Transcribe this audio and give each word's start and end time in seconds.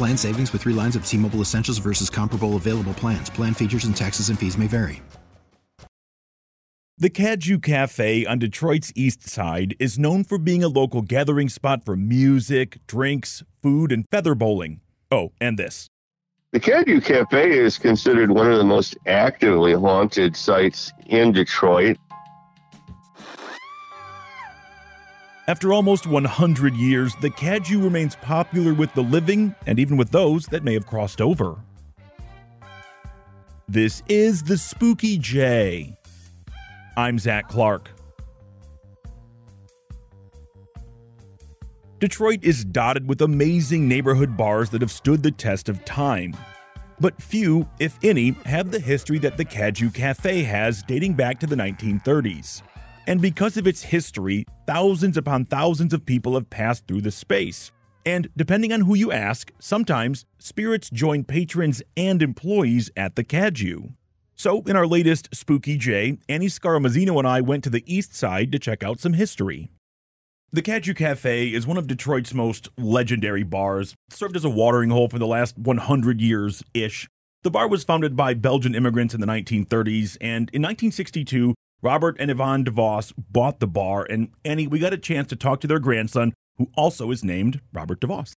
Plan 0.00 0.16
savings 0.16 0.50
with 0.54 0.62
three 0.62 0.72
lines 0.72 0.96
of 0.96 1.04
T 1.04 1.18
Mobile 1.18 1.42
Essentials 1.42 1.76
versus 1.76 2.08
comparable 2.08 2.56
available 2.56 2.94
plans. 2.94 3.28
Plan 3.28 3.52
features 3.52 3.84
and 3.84 3.94
taxes 3.94 4.30
and 4.30 4.38
fees 4.38 4.56
may 4.56 4.66
vary. 4.66 5.02
The 6.96 7.10
Cadieux 7.10 7.58
Cafe 7.58 8.24
on 8.24 8.38
Detroit's 8.38 8.94
East 8.96 9.28
Side 9.28 9.76
is 9.78 9.98
known 9.98 10.24
for 10.24 10.38
being 10.38 10.64
a 10.64 10.68
local 10.68 11.02
gathering 11.02 11.50
spot 11.50 11.84
for 11.84 11.96
music, 11.96 12.78
drinks, 12.86 13.42
food, 13.62 13.92
and 13.92 14.06
feather 14.10 14.34
bowling. 14.34 14.80
Oh, 15.10 15.32
and 15.38 15.58
this. 15.58 15.86
The 16.52 16.60
Cadieux 16.60 17.02
Cafe 17.02 17.50
is 17.50 17.76
considered 17.76 18.30
one 18.30 18.50
of 18.50 18.56
the 18.56 18.64
most 18.64 18.96
actively 19.06 19.74
haunted 19.74 20.34
sites 20.34 20.94
in 21.08 21.30
Detroit. 21.30 21.98
After 25.50 25.72
almost 25.72 26.06
100 26.06 26.76
years, 26.76 27.12
the 27.20 27.28
Cadieux 27.28 27.82
remains 27.82 28.14
popular 28.14 28.72
with 28.72 28.94
the 28.94 29.02
living 29.02 29.52
and 29.66 29.80
even 29.80 29.96
with 29.96 30.12
those 30.12 30.46
that 30.46 30.62
may 30.62 30.74
have 30.74 30.86
crossed 30.86 31.20
over. 31.20 31.56
This 33.66 34.04
is 34.08 34.44
the 34.44 34.56
Spooky 34.56 35.18
J. 35.18 35.98
I'm 36.96 37.18
Zach 37.18 37.48
Clark. 37.48 37.90
Detroit 41.98 42.44
is 42.44 42.64
dotted 42.64 43.08
with 43.08 43.20
amazing 43.20 43.88
neighborhood 43.88 44.36
bars 44.36 44.70
that 44.70 44.82
have 44.82 44.92
stood 44.92 45.24
the 45.24 45.32
test 45.32 45.68
of 45.68 45.84
time. 45.84 46.36
But 47.00 47.20
few, 47.20 47.68
if 47.80 47.98
any, 48.04 48.36
have 48.46 48.70
the 48.70 48.78
history 48.78 49.18
that 49.18 49.36
the 49.36 49.44
Cadieux 49.44 49.90
Cafe 49.90 50.44
has 50.44 50.84
dating 50.84 51.14
back 51.14 51.40
to 51.40 51.48
the 51.48 51.56
1930s. 51.56 52.62
And 53.10 53.20
because 53.20 53.56
of 53.56 53.66
its 53.66 53.82
history, 53.82 54.46
thousands 54.68 55.16
upon 55.16 55.44
thousands 55.44 55.92
of 55.92 56.06
people 56.06 56.34
have 56.34 56.48
passed 56.48 56.86
through 56.86 57.00
the 57.00 57.10
space. 57.10 57.72
And 58.06 58.28
depending 58.36 58.72
on 58.72 58.82
who 58.82 58.94
you 58.94 59.10
ask, 59.10 59.50
sometimes 59.58 60.26
spirits 60.38 60.88
join 60.90 61.24
patrons 61.24 61.82
and 61.96 62.22
employees 62.22 62.88
at 62.96 63.16
the 63.16 63.24
Cadieux. 63.24 63.88
So, 64.36 64.62
in 64.62 64.76
our 64.76 64.86
latest 64.86 65.28
Spooky 65.34 65.76
J, 65.76 66.18
Annie 66.28 66.46
Scaramuzzino 66.46 67.18
and 67.18 67.26
I 67.26 67.40
went 67.40 67.64
to 67.64 67.70
the 67.70 67.82
east 67.84 68.14
side 68.14 68.52
to 68.52 68.60
check 68.60 68.84
out 68.84 69.00
some 69.00 69.14
history. 69.14 69.72
The 70.52 70.62
Cadieux 70.62 70.94
Cafe 70.94 71.48
is 71.48 71.66
one 71.66 71.78
of 71.78 71.88
Detroit's 71.88 72.32
most 72.32 72.68
legendary 72.78 73.42
bars, 73.42 73.96
served 74.10 74.36
as 74.36 74.44
a 74.44 74.48
watering 74.48 74.90
hole 74.90 75.08
for 75.08 75.18
the 75.18 75.26
last 75.26 75.58
100 75.58 76.20
years 76.20 76.62
ish. 76.74 77.08
The 77.42 77.50
bar 77.50 77.66
was 77.66 77.82
founded 77.82 78.14
by 78.14 78.34
Belgian 78.34 78.76
immigrants 78.76 79.14
in 79.14 79.20
the 79.20 79.26
1930s, 79.26 80.16
and 80.20 80.48
in 80.52 80.62
1962, 80.62 81.56
Robert 81.82 82.16
and 82.18 82.30
Yvonne 82.30 82.64
DeVos 82.64 83.14
bought 83.16 83.60
the 83.60 83.66
bar, 83.66 84.06
and 84.08 84.28
Annie, 84.44 84.66
we 84.66 84.78
got 84.78 84.92
a 84.92 84.98
chance 84.98 85.28
to 85.28 85.36
talk 85.36 85.60
to 85.62 85.66
their 85.66 85.78
grandson, 85.78 86.34
who 86.58 86.70
also 86.76 87.10
is 87.10 87.24
named 87.24 87.60
Robert 87.72 88.00
DeVos. 88.00 88.32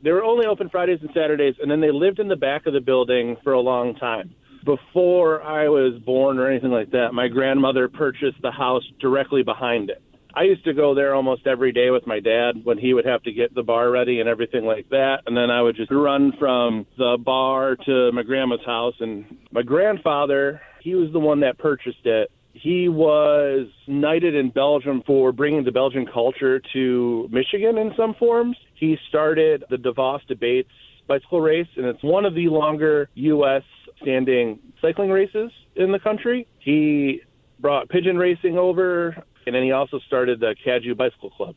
They 0.00 0.12
were 0.12 0.22
only 0.22 0.46
open 0.46 0.68
Fridays 0.68 1.00
and 1.00 1.10
Saturdays, 1.12 1.56
and 1.60 1.68
then 1.68 1.80
they 1.80 1.90
lived 1.90 2.20
in 2.20 2.28
the 2.28 2.36
back 2.36 2.66
of 2.66 2.72
the 2.72 2.80
building 2.80 3.36
for 3.42 3.52
a 3.52 3.60
long 3.60 3.96
time. 3.96 4.32
Before 4.64 5.42
I 5.42 5.68
was 5.68 6.00
born 6.06 6.38
or 6.38 6.48
anything 6.48 6.70
like 6.70 6.92
that, 6.92 7.12
my 7.12 7.26
grandmother 7.26 7.88
purchased 7.88 8.40
the 8.42 8.52
house 8.52 8.84
directly 9.00 9.42
behind 9.42 9.90
it. 9.90 10.00
I 10.36 10.42
used 10.42 10.64
to 10.64 10.72
go 10.72 10.94
there 10.94 11.14
almost 11.14 11.46
every 11.46 11.72
day 11.72 11.90
with 11.90 12.06
my 12.06 12.20
dad 12.20 12.64
when 12.64 12.78
he 12.78 12.94
would 12.94 13.06
have 13.06 13.22
to 13.24 13.32
get 13.32 13.54
the 13.54 13.62
bar 13.62 13.90
ready 13.90 14.20
and 14.20 14.28
everything 14.28 14.64
like 14.64 14.88
that. 14.90 15.22
And 15.26 15.36
then 15.36 15.50
I 15.50 15.62
would 15.62 15.76
just 15.76 15.92
run 15.92 16.32
from 16.38 16.86
the 16.96 17.18
bar 17.24 17.76
to 17.86 18.12
my 18.12 18.22
grandma's 18.22 18.64
house. 18.66 18.94
And 18.98 19.24
my 19.52 19.62
grandfather, 19.62 20.60
he 20.80 20.94
was 20.94 21.12
the 21.12 21.20
one 21.20 21.40
that 21.40 21.58
purchased 21.58 22.04
it. 22.04 22.30
He 22.54 22.88
was 22.88 23.66
knighted 23.88 24.36
in 24.36 24.50
Belgium 24.50 25.02
for 25.04 25.32
bringing 25.32 25.64
the 25.64 25.72
Belgian 25.72 26.06
culture 26.06 26.60
to 26.72 27.28
Michigan 27.30 27.76
in 27.78 27.92
some 27.96 28.14
forms. 28.14 28.56
He 28.74 28.96
started 29.08 29.64
the 29.70 29.76
DeVos 29.76 30.24
Debates 30.28 30.70
bicycle 31.08 31.40
race, 31.40 31.66
and 31.76 31.84
it's 31.84 32.02
one 32.02 32.24
of 32.24 32.34
the 32.34 32.48
longer 32.48 33.10
U.S. 33.14 33.64
standing 34.00 34.60
cycling 34.80 35.10
races 35.10 35.50
in 35.74 35.90
the 35.90 35.98
country. 35.98 36.46
He 36.60 37.22
brought 37.58 37.88
pigeon 37.88 38.16
racing 38.16 38.56
over, 38.56 39.16
and 39.46 39.54
then 39.54 39.64
he 39.64 39.72
also 39.72 39.98
started 40.06 40.38
the 40.38 40.54
Cadieux 40.64 40.94
Bicycle 40.94 41.30
Club. 41.30 41.56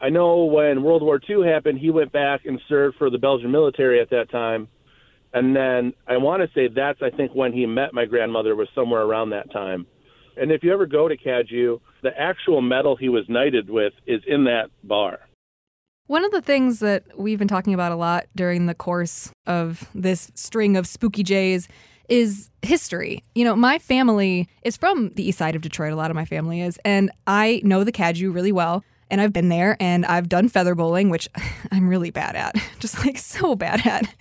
I 0.00 0.08
know 0.08 0.44
when 0.46 0.82
World 0.82 1.02
War 1.02 1.20
II 1.28 1.46
happened, 1.46 1.78
he 1.78 1.90
went 1.90 2.10
back 2.10 2.44
and 2.44 2.60
served 2.68 2.96
for 2.96 3.10
the 3.10 3.18
Belgian 3.18 3.52
military 3.52 4.00
at 4.00 4.10
that 4.10 4.30
time. 4.30 4.66
And 5.32 5.54
then 5.54 5.94
I 6.06 6.16
want 6.16 6.42
to 6.42 6.50
say 6.52 6.68
that's, 6.68 7.00
I 7.00 7.10
think, 7.10 7.32
when 7.32 7.52
he 7.52 7.64
met 7.64 7.94
my 7.94 8.06
grandmother 8.06 8.56
was 8.56 8.68
somewhere 8.74 9.02
around 9.02 9.30
that 9.30 9.52
time. 9.52 9.86
And 10.36 10.50
if 10.50 10.62
you 10.62 10.72
ever 10.72 10.86
go 10.86 11.08
to 11.08 11.16
Cadieux, 11.16 11.78
the 12.02 12.18
actual 12.18 12.62
medal 12.62 12.96
he 12.96 13.08
was 13.08 13.24
knighted 13.28 13.70
with 13.70 13.92
is 14.06 14.22
in 14.26 14.44
that 14.44 14.70
bar. 14.84 15.20
One 16.06 16.24
of 16.24 16.32
the 16.32 16.42
things 16.42 16.80
that 16.80 17.04
we've 17.16 17.38
been 17.38 17.48
talking 17.48 17.74
about 17.74 17.92
a 17.92 17.96
lot 17.96 18.26
during 18.34 18.66
the 18.66 18.74
course 18.74 19.30
of 19.46 19.88
this 19.94 20.30
string 20.34 20.76
of 20.76 20.86
spooky 20.86 21.22
jays 21.22 21.68
is 22.08 22.50
history. 22.62 23.22
You 23.34 23.44
know, 23.44 23.56
my 23.56 23.78
family 23.78 24.48
is 24.62 24.76
from 24.76 25.10
the 25.10 25.26
east 25.26 25.38
side 25.38 25.54
of 25.54 25.62
Detroit, 25.62 25.92
a 25.92 25.96
lot 25.96 26.10
of 26.10 26.14
my 26.14 26.24
family 26.24 26.60
is, 26.60 26.78
and 26.84 27.10
I 27.26 27.60
know 27.64 27.84
the 27.84 27.92
Cadieux 27.92 28.30
really 28.30 28.52
well. 28.52 28.84
And 29.10 29.20
I've 29.20 29.32
been 29.32 29.50
there 29.50 29.76
and 29.78 30.06
I've 30.06 30.30
done 30.30 30.48
feather 30.48 30.74
bowling, 30.74 31.10
which 31.10 31.28
I'm 31.70 31.86
really 31.86 32.10
bad 32.10 32.34
at, 32.34 32.54
just 32.78 33.04
like 33.04 33.18
so 33.18 33.54
bad 33.54 33.86
at. 33.86 34.12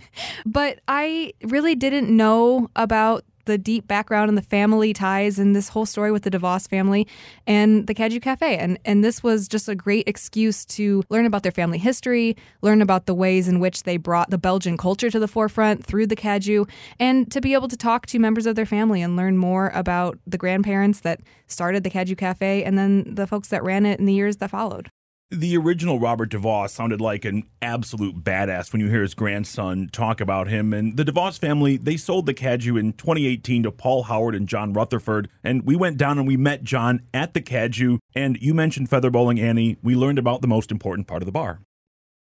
But 0.45 0.79
I 0.87 1.33
really 1.43 1.75
didn't 1.75 2.15
know 2.15 2.69
about 2.75 3.23
the 3.45 3.57
deep 3.57 3.87
background 3.87 4.29
and 4.29 4.37
the 4.37 4.41
family 4.41 4.93
ties 4.93 5.39
and 5.39 5.55
this 5.55 5.69
whole 5.69 5.85
story 5.85 6.11
with 6.11 6.23
the 6.23 6.31
DeVos 6.31 6.69
family 6.69 7.07
and 7.47 7.87
the 7.87 7.93
Cadieux 7.93 8.19
Cafe. 8.19 8.57
And 8.57 8.79
and 8.85 9.03
this 9.03 9.23
was 9.23 9.47
just 9.47 9.69
a 9.69 9.75
great 9.75 10.07
excuse 10.07 10.65
to 10.65 11.03
learn 11.09 11.25
about 11.25 11.43
their 11.43 11.51
family 11.51 11.77
history, 11.77 12.35
learn 12.61 12.81
about 12.81 13.05
the 13.05 13.13
ways 13.13 13.47
in 13.47 13.59
which 13.59 13.83
they 13.83 13.97
brought 13.97 14.29
the 14.29 14.37
Belgian 14.37 14.77
culture 14.77 15.09
to 15.09 15.19
the 15.19 15.27
forefront 15.27 15.85
through 15.85 16.07
the 16.07 16.15
Cadieux, 16.15 16.65
and 16.99 17.31
to 17.31 17.41
be 17.41 17.53
able 17.53 17.67
to 17.67 17.77
talk 17.77 18.05
to 18.07 18.19
members 18.19 18.45
of 18.45 18.55
their 18.55 18.65
family 18.65 19.01
and 19.01 19.15
learn 19.15 19.37
more 19.37 19.69
about 19.69 20.17
the 20.27 20.37
grandparents 20.37 21.01
that 21.01 21.21
started 21.47 21.83
the 21.83 21.89
Cadieux 21.89 22.15
Cafe 22.15 22.63
and 22.63 22.77
then 22.77 23.15
the 23.15 23.27
folks 23.27 23.49
that 23.49 23.63
ran 23.63 23.85
it 23.85 23.99
in 23.99 24.05
the 24.05 24.13
years 24.13 24.37
that 24.37 24.49
followed. 24.49 24.89
The 25.33 25.55
original 25.55 25.97
Robert 25.97 26.29
DeVos 26.29 26.71
sounded 26.71 26.99
like 26.99 27.23
an 27.23 27.43
absolute 27.61 28.21
badass 28.21 28.73
when 28.73 28.81
you 28.81 28.89
hear 28.89 29.01
his 29.01 29.13
grandson 29.13 29.87
talk 29.89 30.19
about 30.19 30.49
him. 30.49 30.73
And 30.73 30.97
the 30.97 31.05
DeVos 31.05 31.39
family, 31.39 31.77
they 31.77 31.95
sold 31.95 32.25
the 32.25 32.33
Cadieux 32.33 32.75
in 32.75 32.91
2018 32.91 33.63
to 33.63 33.71
Paul 33.71 34.03
Howard 34.03 34.35
and 34.35 34.45
John 34.45 34.73
Rutherford. 34.73 35.29
And 35.41 35.65
we 35.65 35.77
went 35.77 35.95
down 35.95 36.17
and 36.17 36.27
we 36.27 36.35
met 36.35 36.65
John 36.65 37.03
at 37.13 37.33
the 37.33 37.39
Cadieux. 37.39 37.99
And 38.13 38.37
you 38.41 38.53
mentioned 38.53 38.89
feather 38.89 39.09
bowling, 39.09 39.39
Annie. 39.39 39.77
We 39.81 39.95
learned 39.95 40.19
about 40.19 40.41
the 40.41 40.49
most 40.49 40.69
important 40.69 41.07
part 41.07 41.21
of 41.21 41.27
the 41.27 41.31
bar. 41.31 41.61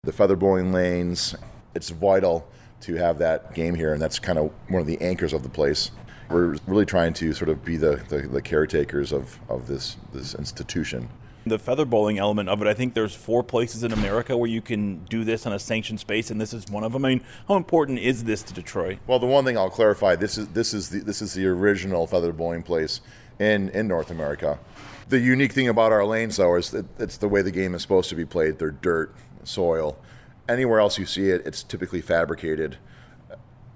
The 0.01 0.11
feather 0.11 0.35
bowling 0.35 0.73
lanes, 0.73 1.35
it's 1.75 1.91
vital 1.91 2.47
to 2.81 2.95
have 2.95 3.19
that 3.19 3.53
game 3.53 3.75
here. 3.75 3.93
And 3.93 4.01
that's 4.01 4.17
kind 4.17 4.39
of 4.39 4.51
one 4.67 4.81
of 4.81 4.87
the 4.87 4.99
anchors 4.99 5.31
of 5.31 5.43
the 5.43 5.49
place. 5.49 5.91
We're 6.31 6.55
really 6.65 6.87
trying 6.87 7.13
to 7.13 7.33
sort 7.33 7.49
of 7.49 7.63
be 7.63 7.77
the, 7.77 8.03
the, 8.09 8.23
the 8.23 8.41
caretakers 8.41 9.11
of, 9.11 9.39
of 9.47 9.67
this, 9.67 9.97
this 10.11 10.33
institution 10.33 11.07
the 11.45 11.59
feather 11.59 11.85
bowling 11.85 12.17
element 12.17 12.49
of 12.49 12.61
it. 12.61 12.67
I 12.67 12.73
think 12.73 12.93
there's 12.93 13.15
four 13.15 13.43
places 13.43 13.83
in 13.83 13.91
America 13.91 14.35
where 14.35 14.49
you 14.49 14.61
can 14.61 15.03
do 15.05 15.23
this 15.23 15.45
on 15.45 15.53
a 15.53 15.59
sanctioned 15.59 15.99
space, 15.99 16.31
and 16.31 16.39
this 16.39 16.53
is 16.53 16.69
one 16.69 16.83
of 16.83 16.93
them. 16.93 17.05
I 17.05 17.09
mean, 17.09 17.21
how 17.47 17.55
important 17.55 17.99
is 17.99 18.23
this 18.23 18.43
to 18.43 18.53
Detroit? 18.53 18.97
Well, 19.07 19.19
the 19.19 19.27
one 19.27 19.45
thing 19.45 19.57
I'll 19.57 19.69
clarify 19.69 20.15
this 20.15 20.37
is 20.37 20.47
this 20.49 20.73
is 20.73 20.89
the, 20.89 20.99
this 20.99 21.21
is 21.21 21.33
the 21.33 21.45
original 21.47 22.07
feather 22.07 22.33
bowling 22.33 22.63
place 22.63 23.01
in 23.39 23.69
in 23.69 23.87
North 23.87 24.11
America. 24.11 24.59
The 25.07 25.19
unique 25.19 25.51
thing 25.51 25.67
about 25.67 25.91
our 25.91 26.03
lanes, 26.03 26.37
though, 26.37 26.55
is 26.55 26.71
that 26.71 26.85
it's 26.99 27.17
the 27.17 27.27
way 27.27 27.43
the 27.43 27.51
game 27.51 27.75
is 27.75 27.83
supposed 27.83 28.09
to 28.09 28.15
be 28.15 28.25
played. 28.25 28.57
They're 28.57 28.71
dirt, 28.71 29.13
soil, 29.43 29.99
Anywhere 30.47 30.79
else 30.79 30.99
you 30.99 31.07
see 31.07 31.29
it, 31.29 31.41
it's 31.45 31.63
typically 31.63 32.01
fabricated, 32.01 32.77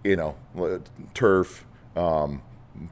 you 0.03 0.15
know, 0.15 0.35
turf, 1.15 1.65
um, 1.95 2.43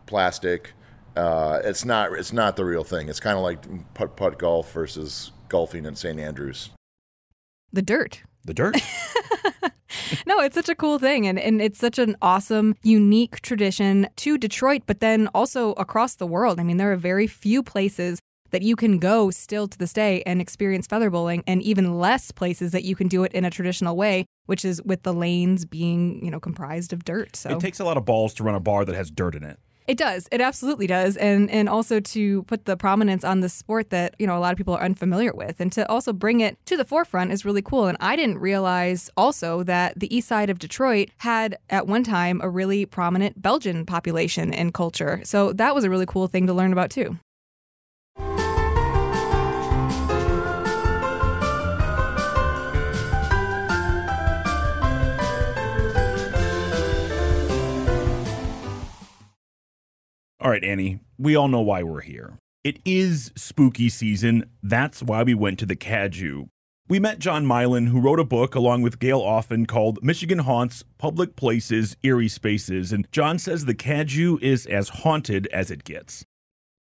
plastic. 0.08 0.74
Uh, 1.18 1.62
it's 1.64 1.84
not 1.84 2.14
it's 2.14 2.32
not 2.32 2.56
the 2.56 2.66
real 2.66 2.84
thing. 2.84 3.10
It's 3.10 3.20
kind 3.20 3.38
of 3.38 3.44
like 3.44 3.94
putt 3.94 4.16
putt 4.16 4.38
golf 4.38 4.72
versus 4.72 5.32
golfing 5.50 5.86
in 5.86 5.96
St 5.96 6.20
Andrews. 6.20 6.70
The 7.74 7.82
dirt. 7.82 8.22
The 8.46 8.54
dirt. 8.54 8.78
no, 10.26 10.40
it's 10.40 10.56
such 10.56 10.70
a 10.70 10.76
cool 10.76 11.00
thing. 11.00 11.28
And, 11.28 11.40
and 11.40 11.62
it's 11.62 11.80
such 11.80 12.00
an 12.00 12.16
awesome, 12.22 12.76
unique 12.84 13.42
tradition 13.42 14.08
to 14.18 14.38
Detroit, 14.38 14.84
but 14.86 15.00
then 15.00 15.28
also 15.34 15.72
across 15.74 16.16
the 16.16 16.28
world. 16.28 16.60
I 16.60 16.64
mean, 16.64 16.78
there 16.78 16.92
are 16.92 16.98
very 16.98 17.28
few 17.28 17.64
places 17.64 18.20
that 18.52 18.62
you 18.62 18.76
can 18.76 18.98
go 18.98 19.30
still 19.30 19.68
to 19.68 19.78
this 19.78 19.92
day 19.92 20.24
and 20.26 20.42
experience 20.42 20.88
feather 20.88 21.10
bowling 21.10 21.44
and 21.48 21.62
even 21.62 22.00
less 22.00 22.32
places 22.32 22.72
that 22.72 22.84
you 22.84 22.96
can 22.96 23.08
do 23.08 23.24
it 23.24 23.32
in 23.34 23.44
a 23.44 23.50
traditional 23.50 23.98
way 23.98 24.26
which 24.46 24.64
is 24.64 24.82
with 24.84 25.04
the 25.04 25.14
lanes 25.14 25.66
being 25.66 26.24
you 26.24 26.32
know 26.32 26.40
comprised 26.40 26.94
of 26.94 27.04
dirt 27.04 27.36
so 27.36 27.50
it 27.50 27.60
takes 27.60 27.82
a 27.82 27.84
lot 27.84 27.98
of 27.98 28.06
balls 28.06 28.34
to 28.34 28.44
run 28.44 28.56
a 28.56 28.60
bar 28.62 28.86
that 28.86 28.96
has 28.96 29.12
dirt 29.12 29.36
in 29.36 29.44
it 29.44 29.60
it 29.88 29.98
does. 29.98 30.28
It 30.32 30.42
absolutely 30.42 30.88
does. 30.88 31.18
And 31.18 31.50
and 31.50 31.70
also 31.70 32.00
to 32.00 32.44
put 32.44 32.66
the 32.66 32.76
prominence 32.78 33.24
on 33.24 33.40
the 33.40 33.50
sport 33.50 33.90
that, 33.90 34.16
you 34.20 34.28
know, 34.28 34.38
a 34.38 34.40
lot 34.40 34.52
of 34.52 34.58
people 34.58 34.76
are 34.76 34.84
unfamiliar 34.84 35.34
with 35.34 35.60
and 35.60 35.72
to 35.72 35.90
also 35.90 36.14
bring 36.14 36.42
it 36.42 36.58
to 36.66 36.78
the 36.78 36.86
forefront 36.86 37.32
is 37.32 37.46
really 37.46 37.62
cool. 37.62 37.88
And 37.88 37.98
I 38.02 38.16
didn't 38.16 38.40
realize 38.40 39.10
also 39.16 39.64
that 39.64 39.98
the 39.98 40.14
east 40.16 40.28
side 40.28 40.50
of 40.50 40.60
Detroit 40.60 41.10
had 41.18 41.58
at 41.70 41.88
one 41.88 42.04
time 42.04 42.42
a 42.44 42.50
really 42.50 42.86
prominent 42.86 43.42
Belgian 43.42 43.86
population 43.86 44.54
and 44.54 44.74
culture. 44.74 45.22
So 45.24 45.54
that 45.54 45.74
was 45.74 45.84
a 45.84 45.90
really 45.90 46.06
cool 46.06 46.28
thing 46.28 46.48
to 46.48 46.54
learn 46.54 46.74
about 46.74 46.90
too. 46.90 47.18
All 60.48 60.52
right, 60.52 60.64
Annie, 60.64 61.02
we 61.18 61.36
all 61.36 61.50
know 61.50 61.60
why 61.60 61.84
we're 61.84 62.00
here. 62.00 62.40
It 62.64 62.80
is 62.86 63.34
spooky 63.36 63.90
season. 63.90 64.50
That's 64.64 65.04
why 65.04 65.24
we 65.24 65.34
went 65.34 65.60
to 65.60 65.66
the 65.66 65.76
Cadieux. 65.76 66.46
We 66.88 67.02
met 67.02 67.20
John 67.20 67.46
Milan, 67.46 67.88
who 67.88 68.00
wrote 68.00 68.22
a 68.22 68.24
book 68.24 68.56
along 68.56 68.82
with 68.82 68.98
Gail 68.98 69.20
Offen 69.20 69.66
called 69.66 70.00
Michigan 70.02 70.40
Haunts 70.40 70.86
Public 70.98 71.36
Places, 71.36 71.98
Eerie 72.02 72.30
Spaces. 72.30 72.94
And 72.94 73.12
John 73.12 73.40
says 73.40 73.66
the 73.66 73.74
Cadieux 73.74 74.40
is 74.42 74.66
as 74.68 74.88
haunted 74.88 75.48
as 75.48 75.70
it 75.70 75.84
gets. 75.84 76.24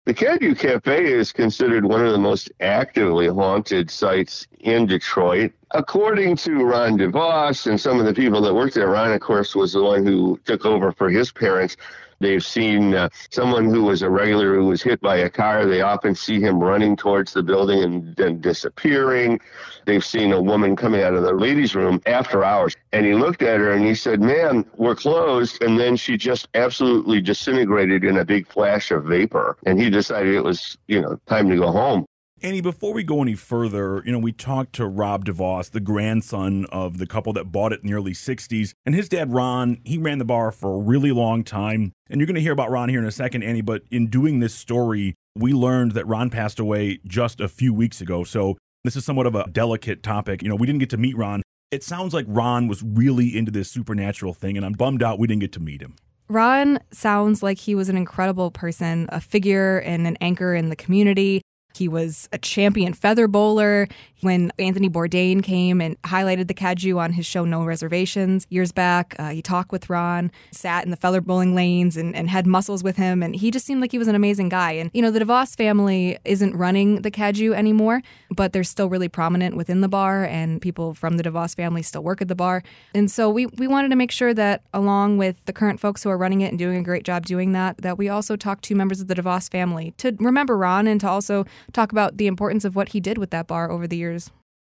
The 0.05 0.15
Cadieux 0.15 0.55
Cafe 0.55 1.13
is 1.13 1.33
considered 1.33 1.85
one 1.85 2.07
of 2.07 2.13
the 2.13 2.19
most 2.19 2.53
actively 2.61 3.27
haunted 3.27 3.91
sites 3.91 4.47
in 4.61 4.87
Detroit. 4.87 5.51
According 5.73 6.37
to 6.37 6.65
Ron 6.65 6.97
DeVos 6.97 7.67
and 7.67 7.81
some 7.81 7.99
of 7.99 8.07
the 8.07 8.15
people 8.15 8.41
that 8.43 8.55
worked 8.55 8.75
there, 8.75 8.89
Ron, 8.89 9.13
of 9.13 9.21
course, 9.21 9.57
was 9.57 9.73
the 9.73 9.83
one 9.83 10.07
who 10.07 10.39
took 10.45 10.65
over 10.65 10.93
for 10.93 11.11
his 11.11 11.33
parents. 11.33 11.77
They've 12.21 12.45
seen 12.45 12.95
uh, 12.95 13.09
someone 13.31 13.67
who 13.67 13.83
was 13.83 14.03
a 14.03 14.09
regular 14.09 14.55
who 14.55 14.67
was 14.67 14.81
hit 14.81 15.01
by 15.01 15.17
a 15.17 15.29
car. 15.29 15.67
They 15.67 15.83
often 15.83 16.15
see 16.15 16.41
him 16.41 16.61
running 16.61 16.97
towards 16.97 17.33
the 17.33 17.43
building 17.43 17.83
and 17.83 18.17
then 18.17 18.41
disappearing. 18.41 19.41
They've 19.87 20.05
seen 20.05 20.33
a 20.33 20.41
woman 20.41 20.77
coming 20.77 21.03
out 21.03 21.15
of 21.15 21.25
the 21.25 21.33
ladies' 21.33 21.75
room 21.75 22.01
after 22.07 22.45
hours. 22.45 22.75
And 22.93 23.05
he 23.05 23.15
looked 23.15 23.43
at 23.43 23.59
her 23.59 23.73
and 23.73 23.85
he 23.85 23.95
said, 23.95 24.21
Man, 24.21 24.65
we're 24.77 24.95
closed. 24.95 25.61
And 25.63 25.79
then 25.79 25.97
she 25.97 26.17
just 26.17 26.49
absolutely 26.55 27.21
disintegrated 27.21 28.05
in 28.05 28.17
a 28.17 28.25
big 28.25 28.47
flash 28.47 28.93
of 28.93 29.05
vapor. 29.05 29.59
And 29.67 29.81
he 29.81 29.91
decided 29.91 30.35
it 30.35 30.45
was, 30.45 30.79
you 30.87 31.03
know, 31.03 31.21
time 31.27 31.51
to 31.51 31.57
go 31.57 31.71
home. 31.71 32.07
Annie, 32.43 32.61
before 32.61 32.93
we 32.93 33.03
go 33.03 33.23
any 33.23 33.35
further, 33.35 34.03
you 34.05 34.13
know, 34.13 34.19
we 34.19 34.31
talked 34.31 34.75
to 34.75 34.87
Rob 34.87 35.25
DeVos, 35.25 35.71
the 35.71 35.81
grandson 35.81 36.67
of 36.67 36.99
the 36.99 37.07
couple 37.07 37.33
that 37.33 37.51
bought 37.51 37.73
it 37.73 37.81
in 37.81 37.89
the 37.89 37.95
early 37.95 38.13
60s. 38.13 38.73
And 38.85 38.95
his 38.95 39.09
dad, 39.09 39.33
Ron, 39.33 39.79
he 39.85 39.97
ran 39.97 40.19
the 40.19 40.25
bar 40.27 40.53
for 40.53 40.75
a 40.75 40.79
really 40.79 41.13
long 41.13 41.45
time. 41.45 41.93
And 42.11 42.21
you're 42.21 42.27
going 42.27 42.35
to 42.35 42.43
hear 42.43 42.53
about 42.53 42.71
Ron 42.71 42.91
here 42.91 42.99
in 42.99 43.07
a 43.07 43.11
second, 43.11 43.43
Annie. 43.43 43.63
But 43.63 43.85
in 43.91 44.09
doing 44.09 44.41
this 44.41 44.55
story, 44.55 45.15
we 45.35 45.55
learned 45.55 45.93
that 45.93 46.07
Ron 46.07 46.29
passed 46.29 46.61
away 46.61 47.01
just 47.07 47.41
a 47.41 47.49
few 47.49 47.73
weeks 47.73 48.03
ago. 48.03 48.23
So 48.23 48.59
this 48.85 48.97
is 48.97 49.05
somewhat 49.07 49.27
of 49.27 49.35
a 49.35 49.49
delicate 49.51 50.03
topic. 50.03 50.43
You 50.43 50.51
know, 50.51 50.57
we 50.57 50.67
didn't 50.67 50.81
get 50.81 50.91
to 50.91 50.99
meet 50.99 51.17
Ron. 51.17 51.41
It 51.71 51.83
sounds 51.83 52.13
like 52.13 52.27
Ron 52.29 52.69
was 52.69 52.83
really 52.83 53.35
into 53.35 53.51
this 53.51 53.71
supernatural 53.71 54.35
thing, 54.35 54.59
and 54.59 54.65
I'm 54.65 54.75
bummed 54.75 55.03
out 55.03 55.19
we 55.19 55.27
didn't 55.27 55.41
get 55.41 55.53
to 55.55 55.61
meet 55.61 55.81
him. 55.81 55.97
Ron 56.29 56.81
sounds 56.93 57.43
like 57.43 57.59
he 57.59 57.75
was 57.75 57.89
an 57.89 57.97
incredible 57.97 58.51
person, 58.51 59.07
a 59.09 59.21
figure 59.21 59.79
and 59.79 60.07
an 60.07 60.17
anchor 60.21 60.55
in 60.55 60.69
the 60.69 60.77
community. 60.77 61.41
He 61.77 61.89
was 61.89 62.29
a 62.33 62.39
champion 62.39 62.93
feather 62.95 63.29
bowler. 63.29 63.89
When 64.27 64.51
Anthony 64.59 64.91
Bourdain 64.91 65.41
came 65.41 65.81
and 65.81 66.03
highlighted 66.03 66.49
the 66.49 66.53
Cadieux 66.53 66.99
on 66.99 67.13
his 67.13 67.25
show 67.25 67.45
No 67.45 67.65
Reservations 67.65 68.45
years 68.51 68.73
back, 68.73 69.15
uh, 69.21 69.29
he 69.29 69.41
talked 69.41 69.71
with 69.71 69.89
Ron, 69.89 70.33
sat 70.51 70.85
in 70.85 70.91
the 70.91 70.97
feather 70.97 71.21
bowling 71.21 71.55
lanes 71.55 71.97
and, 71.97 72.13
and 72.17 72.29
had 72.29 72.45
mussels 72.45 72.83
with 72.83 72.97
him. 72.97 73.23
And 73.23 73.37
he 73.37 73.53
just 73.53 73.65
seemed 73.65 73.81
like 73.81 73.93
he 73.93 73.99
was 73.99 74.09
an 74.09 74.17
amazing 74.17 74.49
guy. 74.49 74.73
And, 74.73 74.91
you 74.93 75.01
know, 75.01 75.13
the 75.13 75.21
DeVos 75.21 75.57
family 75.57 76.19
isn't 76.25 76.57
running 76.57 77.03
the 77.03 77.11
Cadieux 77.13 77.53
anymore, 77.53 78.03
but 78.33 78.53
they're 78.53 78.65
still 78.65 78.89
really 78.89 79.09
prominent 79.09 79.55
within 79.57 79.81
the 79.81 79.89
bar. 79.89 80.25
And 80.25 80.61
people 80.61 80.93
from 80.95 81.19
the 81.19 81.23
DeVos 81.23 81.55
family 81.55 81.83
still 81.83 82.03
work 82.03 82.21
at 82.21 82.27
the 82.27 82.35
bar. 82.35 82.65
And 82.97 83.09
so 83.09 83.31
we, 83.31 83.47
we 83.47 83.69
wanted 83.69 83.91
to 83.91 83.97
make 83.97 84.11
sure 84.11 84.35
that, 84.35 84.63
along 84.75 85.19
with 85.19 85.37
the 85.45 85.53
current 85.53 85.79
folks 85.79 86.03
who 86.03 86.11
are 86.11 86.19
running 86.19 86.41
it 86.41 86.49
and 86.49 86.59
doing 86.59 86.79
a 86.79 86.83
great 86.83 87.05
job 87.05 87.27
doing 87.27 87.53
that, 87.53 87.77
that 87.79 87.97
we 87.97 88.09
also 88.09 88.35
talk 88.35 88.61
to 88.63 88.75
members 88.75 89.01
of 89.01 89.07
the 89.07 89.15
DeVos 89.15 89.49
family 89.49 89.95
to 89.99 90.17
remember 90.19 90.59
Ron 90.59 90.89
and 90.89 91.01
to 91.03 91.09
also 91.09 91.47
talk 91.73 91.93
about 91.93 92.17
the 92.17 92.27
importance 92.27 92.65
of 92.65 92.75
what 92.75 92.89
he 92.89 92.99
did 92.99 93.19
with 93.19 93.31
that 93.31 93.47
bar 93.47 93.71
over 93.71 93.87
the 93.87 93.97
years. 93.97 94.16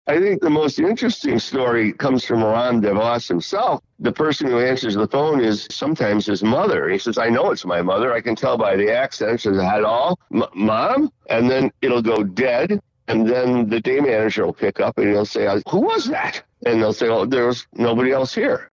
I 0.07 0.19
think 0.19 0.41
the 0.41 0.49
most 0.49 0.79
interesting 0.79 1.37
story 1.37 1.93
comes 1.93 2.25
from 2.25 2.43
Ron 2.43 2.81
DeVos 2.81 3.27
himself. 3.27 3.81
The 3.99 4.11
person 4.11 4.47
who 4.47 4.59
answers 4.59 4.95
the 4.95 5.07
phone 5.07 5.39
is 5.39 5.67
sometimes 5.69 6.25
his 6.25 6.43
mother. 6.43 6.89
He 6.89 6.97
says, 6.97 7.17
I 7.17 7.29
know 7.29 7.51
it's 7.51 7.65
my 7.65 7.81
mother. 7.81 8.11
I 8.11 8.19
can 8.19 8.35
tell 8.35 8.57
by 8.57 8.75
the 8.75 8.91
accent. 8.91 9.41
She 9.41 9.49
says, 9.49 9.61
hello, 9.61 10.15
M- 10.33 10.43
mom? 10.55 11.11
And 11.29 11.49
then 11.49 11.71
it'll 11.81 12.01
go 12.01 12.23
dead. 12.23 12.81
And 13.07 13.27
then 13.29 13.69
the 13.69 13.79
day 13.79 13.99
manager 13.99 14.45
will 14.45 14.53
pick 14.53 14.79
up 14.79 14.97
and 14.97 15.07
he'll 15.07 15.25
say, 15.25 15.45
uh, 15.45 15.59
Who 15.69 15.81
was 15.81 16.05
that? 16.05 16.43
And 16.65 16.81
they'll 16.81 16.93
say, 16.93 17.07
Oh, 17.07 17.25
there's 17.25 17.67
nobody 17.73 18.11
else 18.11 18.33
here. 18.33 18.69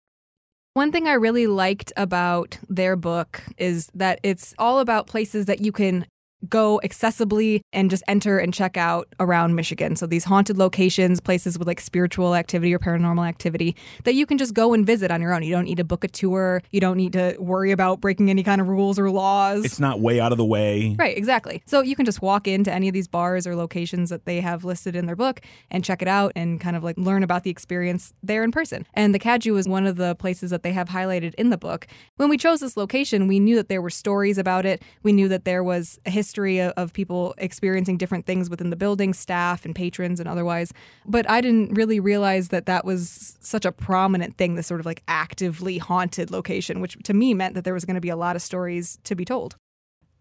One 0.73 0.91
thing 0.91 1.07
I 1.07 1.13
really 1.13 1.45
liked 1.45 1.93
about 1.95 2.57
their 2.67 2.95
book 2.95 3.43
is 3.57 3.91
that 3.93 4.19
it's 4.23 4.55
all 4.57 4.79
about 4.79 5.05
places 5.05 5.45
that 5.45 5.61
you 5.61 5.71
can 5.71 6.07
go 6.49 6.79
accessibly 6.83 7.61
and 7.71 7.89
just 7.89 8.03
enter 8.07 8.37
and 8.37 8.53
check 8.53 8.77
out 8.77 9.07
around 9.19 9.55
Michigan. 9.55 9.95
So 9.95 10.05
these 10.05 10.23
haunted 10.23 10.57
locations, 10.57 11.19
places 11.19 11.57
with 11.57 11.67
like 11.67 11.79
spiritual 11.79 12.35
activity 12.35 12.73
or 12.73 12.79
paranormal 12.79 13.27
activity 13.27 13.75
that 14.03 14.15
you 14.15 14.25
can 14.25 14.37
just 14.37 14.53
go 14.53 14.73
and 14.73 14.85
visit 14.85 15.11
on 15.11 15.21
your 15.21 15.33
own. 15.33 15.43
You 15.43 15.53
don't 15.53 15.65
need 15.65 15.77
to 15.77 15.83
book 15.83 16.03
a 16.03 16.07
tour. 16.07 16.61
You 16.71 16.79
don't 16.79 16.97
need 16.97 17.13
to 17.13 17.35
worry 17.39 17.71
about 17.71 18.01
breaking 18.01 18.29
any 18.29 18.43
kind 18.43 18.59
of 18.59 18.67
rules 18.67 18.99
or 18.99 19.09
laws. 19.09 19.65
It's 19.65 19.79
not 19.79 19.99
way 19.99 20.19
out 20.19 20.31
of 20.31 20.37
the 20.37 20.45
way. 20.45 20.95
Right, 20.97 21.17
exactly. 21.17 21.63
So 21.65 21.81
you 21.81 21.95
can 21.95 22.05
just 22.05 22.21
walk 22.21 22.47
into 22.47 22.71
any 22.71 22.87
of 22.87 22.93
these 22.93 23.07
bars 23.07 23.47
or 23.47 23.55
locations 23.55 24.09
that 24.09 24.25
they 24.25 24.41
have 24.41 24.65
listed 24.65 24.95
in 24.95 25.05
their 25.05 25.15
book 25.15 25.41
and 25.71 25.83
check 25.83 26.01
it 26.01 26.07
out 26.07 26.31
and 26.35 26.59
kind 26.59 26.75
of 26.75 26.83
like 26.83 26.97
learn 26.97 27.23
about 27.23 27.43
the 27.43 27.51
experience 27.51 28.13
there 28.21 28.43
in 28.43 28.51
person. 28.51 28.85
And 28.93 29.13
the 29.13 29.19
Cadieux 29.19 29.55
is 29.55 29.67
one 29.67 29.85
of 29.85 29.95
the 29.95 30.15
places 30.15 30.51
that 30.51 30.63
they 30.63 30.73
have 30.73 30.89
highlighted 30.89 31.33
in 31.35 31.49
the 31.49 31.57
book. 31.57 31.87
When 32.17 32.29
we 32.29 32.37
chose 32.37 32.59
this 32.59 32.75
location, 32.75 33.27
we 33.27 33.39
knew 33.39 33.55
that 33.55 33.69
there 33.69 33.81
were 33.81 33.89
stories 33.89 34.37
about 34.37 34.65
it. 34.65 34.81
We 35.03 35.13
knew 35.13 35.27
that 35.29 35.45
there 35.45 35.63
was 35.63 35.99
a 36.05 36.09
history 36.09 36.32
history 36.33 36.59
of 36.59 36.93
people 36.93 37.35
experiencing 37.37 37.95
different 37.95 38.25
things 38.25 38.49
within 38.49 38.71
the 38.71 38.75
building, 38.75 39.13
staff 39.13 39.65
and 39.65 39.75
patrons 39.75 40.19
and 40.19 40.27
otherwise. 40.27 40.73
But 41.05 41.29
I 41.29 41.41
didn't 41.41 41.75
really 41.75 41.99
realize 41.99 42.47
that 42.47 42.65
that 42.65 42.85
was 42.85 43.37
such 43.39 43.65
a 43.65 43.71
prominent 43.71 44.35
thing, 44.35 44.55
this 44.55 44.65
sort 44.65 44.79
of 44.79 44.85
like 44.87 45.03
actively 45.07 45.77
haunted 45.77 46.31
location, 46.31 46.81
which 46.81 46.97
to 47.03 47.13
me 47.13 47.35
meant 47.35 47.53
that 47.53 47.65
there 47.65 47.73
was 47.75 47.85
going 47.85 47.93
to 47.93 48.01
be 48.01 48.09
a 48.09 48.15
lot 48.15 48.35
of 48.35 48.41
stories 48.41 48.97
to 49.03 49.13
be 49.13 49.25
told. 49.25 49.57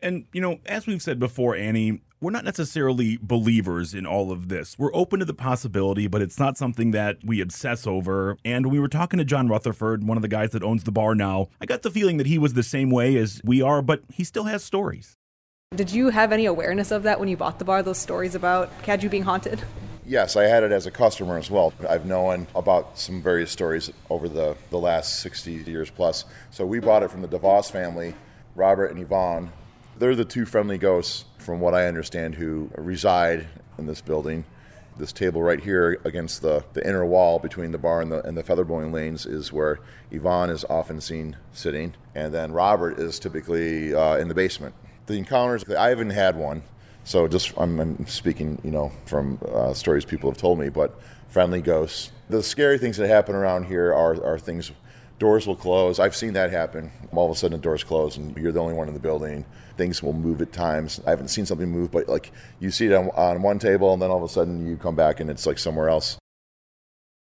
And, 0.02 0.26
you 0.34 0.42
know, 0.42 0.58
as 0.66 0.86
we've 0.86 1.00
said 1.00 1.18
before, 1.18 1.56
Annie, 1.56 2.02
we're 2.20 2.30
not 2.30 2.44
necessarily 2.44 3.18
believers 3.22 3.94
in 3.94 4.04
all 4.04 4.30
of 4.30 4.48
this. 4.48 4.76
We're 4.78 4.94
open 4.94 5.20
to 5.20 5.24
the 5.24 5.32
possibility, 5.32 6.08
but 6.08 6.20
it's 6.20 6.38
not 6.38 6.58
something 6.58 6.90
that 6.90 7.18
we 7.24 7.40
obsess 7.40 7.86
over. 7.86 8.36
And 8.44 8.66
when 8.66 8.74
we 8.74 8.80
were 8.80 8.88
talking 8.88 9.18
to 9.18 9.24
John 9.24 9.48
Rutherford, 9.48 10.06
one 10.06 10.18
of 10.18 10.22
the 10.22 10.28
guys 10.28 10.50
that 10.50 10.62
owns 10.62 10.84
the 10.84 10.92
bar 10.92 11.14
now, 11.14 11.48
I 11.60 11.66
got 11.66 11.82
the 11.82 11.90
feeling 11.90 12.18
that 12.18 12.26
he 12.26 12.36
was 12.36 12.52
the 12.52 12.62
same 12.62 12.90
way 12.90 13.16
as 13.16 13.40
we 13.44 13.62
are, 13.62 13.80
but 13.80 14.02
he 14.12 14.24
still 14.24 14.44
has 14.44 14.62
stories. 14.62 15.16
Did 15.74 15.90
you 15.90 16.10
have 16.10 16.32
any 16.32 16.44
awareness 16.44 16.90
of 16.90 17.04
that 17.04 17.18
when 17.18 17.30
you 17.30 17.36
bought 17.38 17.58
the 17.58 17.64
bar, 17.64 17.82
those 17.82 17.96
stories 17.96 18.34
about 18.34 18.70
Cadieux 18.82 19.08
being 19.08 19.22
haunted? 19.22 19.62
Yes, 20.04 20.36
I 20.36 20.42
had 20.42 20.64
it 20.64 20.70
as 20.70 20.84
a 20.84 20.90
customer 20.90 21.38
as 21.38 21.50
well. 21.50 21.72
I've 21.88 22.04
known 22.04 22.46
about 22.54 22.98
some 22.98 23.22
various 23.22 23.50
stories 23.50 23.90
over 24.10 24.28
the, 24.28 24.54
the 24.68 24.78
last 24.78 25.20
60 25.20 25.50
years 25.50 25.88
plus. 25.88 26.26
So 26.50 26.66
we 26.66 26.78
bought 26.78 27.02
it 27.02 27.10
from 27.10 27.22
the 27.22 27.28
DeVos 27.28 27.70
family, 27.70 28.14
Robert 28.54 28.88
and 28.88 29.00
Yvonne. 29.00 29.50
They're 29.96 30.14
the 30.14 30.26
two 30.26 30.44
friendly 30.44 30.76
ghosts, 30.76 31.24
from 31.38 31.58
what 31.60 31.72
I 31.72 31.86
understand, 31.86 32.34
who 32.34 32.70
reside 32.76 33.48
in 33.78 33.86
this 33.86 34.02
building. 34.02 34.44
This 34.98 35.12
table 35.12 35.42
right 35.42 35.60
here 35.60 35.98
against 36.04 36.42
the, 36.42 36.64
the 36.74 36.86
inner 36.86 37.06
wall 37.06 37.38
between 37.38 37.72
the 37.72 37.78
bar 37.78 38.02
and 38.02 38.12
the, 38.12 38.22
and 38.26 38.36
the 38.36 38.42
feather 38.42 38.64
bowling 38.64 38.92
lanes 38.92 39.24
is 39.24 39.54
where 39.54 39.80
Yvonne 40.10 40.50
is 40.50 40.66
often 40.68 41.00
seen 41.00 41.38
sitting. 41.52 41.94
And 42.14 42.34
then 42.34 42.52
Robert 42.52 42.98
is 42.98 43.18
typically 43.18 43.94
uh, 43.94 44.18
in 44.18 44.28
the 44.28 44.34
basement 44.34 44.74
the 45.06 45.14
encounters, 45.14 45.68
I 45.68 45.88
haven't 45.88 46.10
had 46.10 46.36
one, 46.36 46.62
So 47.04 47.26
just 47.26 47.52
I'm, 47.56 47.80
I'm 47.80 48.06
speaking, 48.06 48.60
you 48.62 48.70
know, 48.70 48.92
from 49.06 49.38
uh, 49.52 49.74
stories 49.74 50.04
people 50.04 50.30
have 50.30 50.38
told 50.38 50.58
me, 50.58 50.68
but 50.68 50.98
friendly 51.28 51.60
ghosts. 51.60 52.12
The 52.28 52.42
scary 52.42 52.78
things 52.78 52.96
that 52.98 53.08
happen 53.08 53.34
around 53.34 53.64
here 53.64 53.92
are, 53.92 54.22
are 54.24 54.38
things. 54.38 54.70
Doors 55.18 55.46
will 55.46 55.56
close. 55.56 55.98
I've 56.00 56.16
seen 56.16 56.32
that 56.32 56.50
happen. 56.50 56.90
All 57.12 57.30
of 57.30 57.36
a 57.36 57.38
sudden, 57.38 57.58
the 57.58 57.62
doors 57.62 57.84
close, 57.84 58.16
and 58.16 58.36
you're 58.36 58.52
the 58.52 58.60
only 58.60 58.74
one 58.74 58.88
in 58.88 58.94
the 58.94 59.00
building. 59.00 59.44
Things 59.76 60.02
will 60.02 60.12
move 60.12 60.40
at 60.42 60.52
times. 60.52 61.00
I 61.06 61.10
haven't 61.10 61.28
seen 61.28 61.46
something 61.46 61.68
move, 61.68 61.90
but 61.90 62.08
like 62.08 62.32
you 62.60 62.70
see 62.70 62.86
it 62.86 62.92
on, 62.92 63.10
on 63.10 63.42
one 63.42 63.58
table, 63.58 63.92
and 63.92 64.02
then 64.02 64.10
all 64.10 64.18
of 64.18 64.24
a 64.24 64.28
sudden 64.28 64.66
you 64.66 64.76
come 64.76 64.96
back 64.96 65.20
and 65.20 65.30
it's 65.30 65.46
like 65.46 65.58
somewhere 65.58 65.88
else. 65.88 66.18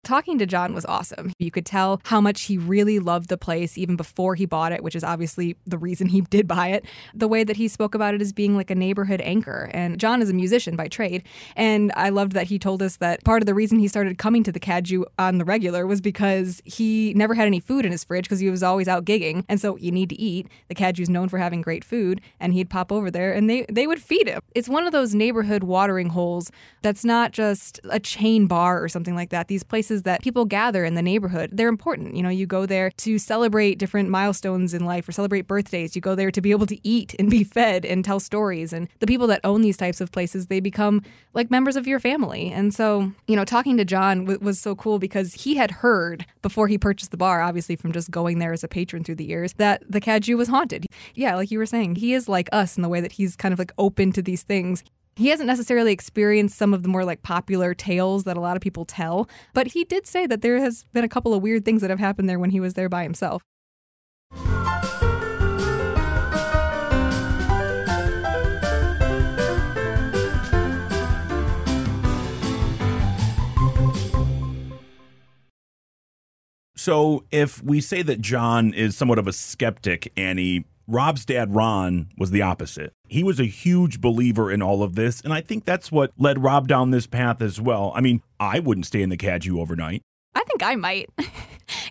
Talking 0.03 0.39
to 0.39 0.47
John 0.47 0.73
was 0.73 0.83
awesome. 0.85 1.31
You 1.37 1.51
could 1.51 1.65
tell 1.65 2.01
how 2.05 2.19
much 2.19 2.43
he 2.43 2.57
really 2.57 2.97
loved 2.97 3.29
the 3.29 3.37
place 3.37 3.77
even 3.77 3.95
before 3.95 4.33
he 4.33 4.47
bought 4.47 4.71
it, 4.71 4.81
which 4.81 4.95
is 4.95 5.03
obviously 5.03 5.55
the 5.67 5.77
reason 5.77 6.07
he 6.07 6.21
did 6.31 6.47
buy 6.47 6.69
it. 6.69 6.85
The 7.13 7.27
way 7.27 7.43
that 7.43 7.55
he 7.55 7.67
spoke 7.67 7.93
about 7.93 8.15
it 8.15 8.21
as 8.21 8.33
being 8.33 8.55
like 8.55 8.71
a 8.71 8.75
neighborhood 8.75 9.21
anchor. 9.21 9.69
And 9.75 9.99
John 9.99 10.23
is 10.23 10.29
a 10.31 10.33
musician 10.33 10.75
by 10.75 10.87
trade. 10.87 11.23
And 11.55 11.91
I 11.95 12.09
loved 12.09 12.31
that 12.31 12.47
he 12.47 12.57
told 12.57 12.81
us 12.81 12.97
that 12.97 13.23
part 13.23 13.43
of 13.43 13.45
the 13.45 13.53
reason 13.53 13.77
he 13.77 13.87
started 13.87 14.17
coming 14.17 14.43
to 14.43 14.51
the 14.51 14.59
Cadieux 14.59 15.03
on 15.19 15.37
the 15.37 15.45
regular 15.45 15.85
was 15.85 16.01
because 16.01 16.63
he 16.65 17.13
never 17.13 17.35
had 17.35 17.45
any 17.45 17.59
food 17.59 17.85
in 17.85 17.91
his 17.91 18.03
fridge 18.03 18.25
because 18.25 18.39
he 18.39 18.49
was 18.49 18.63
always 18.63 18.87
out 18.87 19.05
gigging. 19.05 19.45
And 19.47 19.61
so 19.61 19.77
you 19.77 19.91
need 19.91 20.09
to 20.09 20.19
eat. 20.19 20.47
The 20.67 20.75
Cadieux's 20.75 21.09
known 21.09 21.29
for 21.29 21.37
having 21.37 21.61
great 21.61 21.83
food. 21.83 22.21
And 22.39 22.55
he'd 22.55 22.71
pop 22.71 22.91
over 22.91 23.11
there 23.11 23.33
and 23.33 23.47
they, 23.47 23.67
they 23.69 23.85
would 23.85 24.01
feed 24.01 24.27
him. 24.27 24.41
It's 24.55 24.67
one 24.67 24.87
of 24.87 24.93
those 24.93 25.13
neighborhood 25.13 25.63
watering 25.63 26.09
holes 26.09 26.51
that's 26.81 27.05
not 27.05 27.33
just 27.33 27.79
a 27.83 27.99
chain 27.99 28.47
bar 28.47 28.83
or 28.83 28.89
something 28.89 29.13
like 29.13 29.29
that. 29.29 29.47
These 29.47 29.63
places 29.63 29.90
places 29.91 30.03
that 30.03 30.21
people 30.21 30.45
gather 30.45 30.85
in 30.85 30.95
the 30.95 31.01
neighborhood. 31.01 31.49
They're 31.51 31.67
important. 31.67 32.15
You 32.15 32.23
know, 32.23 32.29
you 32.29 32.45
go 32.45 32.65
there 32.65 32.91
to 32.97 33.19
celebrate 33.19 33.77
different 33.77 34.09
milestones 34.09 34.73
in 34.73 34.85
life 34.85 35.07
or 35.07 35.11
celebrate 35.11 35.47
birthdays. 35.47 35.95
You 35.95 36.01
go 36.01 36.15
there 36.15 36.31
to 36.31 36.41
be 36.41 36.51
able 36.51 36.65
to 36.67 36.79
eat 36.87 37.13
and 37.19 37.29
be 37.29 37.43
fed 37.57 37.85
and 37.85 38.05
tell 38.05 38.19
stories. 38.19 38.71
And 38.71 38.87
the 38.99 39.07
people 39.07 39.27
that 39.27 39.41
own 39.43 39.61
these 39.61 39.75
types 39.75 39.99
of 39.99 40.11
places, 40.11 40.47
they 40.47 40.61
become 40.61 41.03
like 41.33 41.51
members 41.51 41.75
of 41.75 41.87
your 41.87 41.99
family. 41.99 42.51
And 42.51 42.73
so, 42.73 43.11
you 43.27 43.35
know, 43.35 43.43
talking 43.43 43.75
to 43.77 43.85
John 43.85 44.25
w- 44.25 44.39
was 44.39 44.59
so 44.59 44.75
cool 44.75 44.97
because 44.97 45.33
he 45.33 45.55
had 45.55 45.71
heard 45.71 46.25
before 46.41 46.69
he 46.69 46.77
purchased 46.77 47.11
the 47.11 47.17
bar, 47.17 47.41
obviously 47.41 47.75
from 47.75 47.91
just 47.91 48.11
going 48.11 48.39
there 48.39 48.53
as 48.53 48.63
a 48.63 48.69
patron 48.69 49.03
through 49.03 49.15
the 49.15 49.25
years, 49.25 49.53
that 49.57 49.83
the 49.89 49.99
Cadieux 49.99 50.37
was 50.37 50.47
haunted. 50.47 50.85
Yeah, 51.15 51.35
like 51.35 51.51
you 51.51 51.59
were 51.59 51.65
saying, 51.65 51.95
he 51.95 52.13
is 52.13 52.29
like 52.29 52.47
us 52.53 52.77
in 52.77 52.83
the 52.83 52.89
way 52.89 53.01
that 53.01 53.13
he's 53.13 53.35
kind 53.35 53.51
of 53.51 53.59
like 53.59 53.73
open 53.77 54.13
to 54.13 54.21
these 54.21 54.43
things. 54.43 54.83
He 55.17 55.27
hasn't 55.27 55.47
necessarily 55.47 55.91
experienced 55.91 56.57
some 56.57 56.73
of 56.73 56.83
the 56.83 56.89
more 56.89 57.03
like 57.03 57.21
popular 57.21 57.73
tales 57.73 58.23
that 58.23 58.37
a 58.37 58.39
lot 58.39 58.55
of 58.55 58.61
people 58.61 58.85
tell, 58.85 59.29
but 59.53 59.67
he 59.67 59.83
did 59.83 60.07
say 60.07 60.25
that 60.25 60.41
there 60.41 60.57
has 60.59 60.85
been 60.93 61.03
a 61.03 61.09
couple 61.09 61.33
of 61.33 61.41
weird 61.41 61.65
things 61.65 61.81
that 61.81 61.89
have 61.89 61.99
happened 61.99 62.29
there 62.29 62.39
when 62.39 62.51
he 62.51 62.59
was 62.61 62.75
there 62.75 62.89
by 62.89 63.03
himself. 63.03 63.43
So, 76.77 77.25
if 77.31 77.61
we 77.61 77.79
say 77.79 78.01
that 78.01 78.21
John 78.21 78.73
is 78.73 78.97
somewhat 78.97 79.19
of 79.19 79.27
a 79.27 79.33
skeptic, 79.33 80.11
Annie, 80.17 80.65
Rob's 80.91 81.23
dad, 81.23 81.55
Ron, 81.55 82.09
was 82.17 82.31
the 82.31 82.41
opposite. 82.41 82.93
He 83.07 83.23
was 83.23 83.39
a 83.39 83.45
huge 83.45 84.01
believer 84.01 84.51
in 84.51 84.61
all 84.61 84.83
of 84.83 84.95
this, 84.95 85.21
and 85.21 85.31
I 85.33 85.39
think 85.39 85.63
that's 85.63 85.89
what 85.89 86.11
led 86.17 86.43
Rob 86.43 86.67
down 86.67 86.91
this 86.91 87.07
path 87.07 87.41
as 87.41 87.61
well. 87.61 87.93
I 87.95 88.01
mean, 88.01 88.21
I 88.41 88.59
wouldn't 88.59 88.85
stay 88.85 89.01
in 89.01 89.09
the 89.09 89.15
Cadieux 89.15 89.59
overnight. 89.59 90.01
I 90.35 90.43
think 90.45 90.63
I 90.63 90.75
might. 90.75 91.09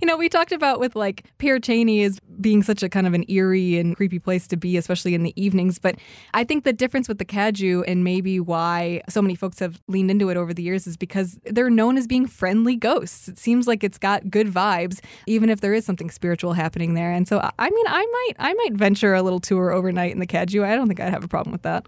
you 0.01 0.07
know, 0.07 0.17
we 0.17 0.29
talked 0.29 0.53
about 0.53 0.81
with 0.81 0.97
like 0.97 1.25
Pere 1.39 1.59
Cheney 1.59 2.03
as 2.05 2.19
being 2.41 2.63
such 2.63 2.83
a 2.83 2.89
kind 2.89 3.07
of 3.07 3.15
an 3.15 3.25
eerie 3.29 3.79
and 3.79 3.95
creepy 3.95 4.19
place 4.19 4.47
to 4.49 4.57
be, 4.57 4.77
especially 4.77 5.15
in 5.15 5.23
the 5.23 5.33
evenings. 5.41 5.79
But 5.79 5.97
I 6.33 6.45
think 6.45 6.65
the 6.65 6.73
difference 6.73 7.09
with 7.09 7.19
the 7.19 7.25
Cadieux 7.25 7.83
and 7.83 8.03
maybe 8.03 8.41
why 8.41 9.03
so 9.09 9.21
many 9.21 9.35
folks 9.35 9.59
have 9.59 9.81
leaned 9.89 10.11
into 10.11 10.31
it 10.31 10.37
over 10.37 10.55
the 10.55 10.63
years 10.63 10.87
is 10.87 10.97
because 10.97 11.39
they're 11.45 11.71
known 11.71 11.99
as 11.99 12.07
being 12.07 12.27
friendly 12.27 12.77
ghosts. 12.77 13.29
It 13.29 13.39
seems 13.39 13.67
like 13.67 13.85
it's 13.85 13.99
got 13.99 14.31
good 14.31 14.49
vibes, 14.49 15.01
even 15.27 15.51
if 15.51 15.61
there 15.61 15.75
is 15.75 15.85
something 15.85 16.11
spiritual 16.11 16.55
happening 16.55 16.95
there. 16.95 17.13
And 17.13 17.29
so, 17.29 17.41
I 17.59 17.71
mean, 17.71 17.87
I 17.87 18.07
might, 18.07 18.33
I 18.39 18.55
might 18.55 18.73
venture 18.75 19.15
a 19.15 19.23
little 19.23 19.41
tour 19.41 19.71
overnight 19.71 20.13
in 20.13 20.19
the 20.19 20.27
Cadieux. 20.27 20.65
I 20.65 20.75
don't 20.77 20.89
think 20.89 21.01
I'd 21.01 21.13
have 21.13 21.25
a 21.25 21.29
problem 21.29 21.53
with 21.53 21.63
that. 21.63 21.87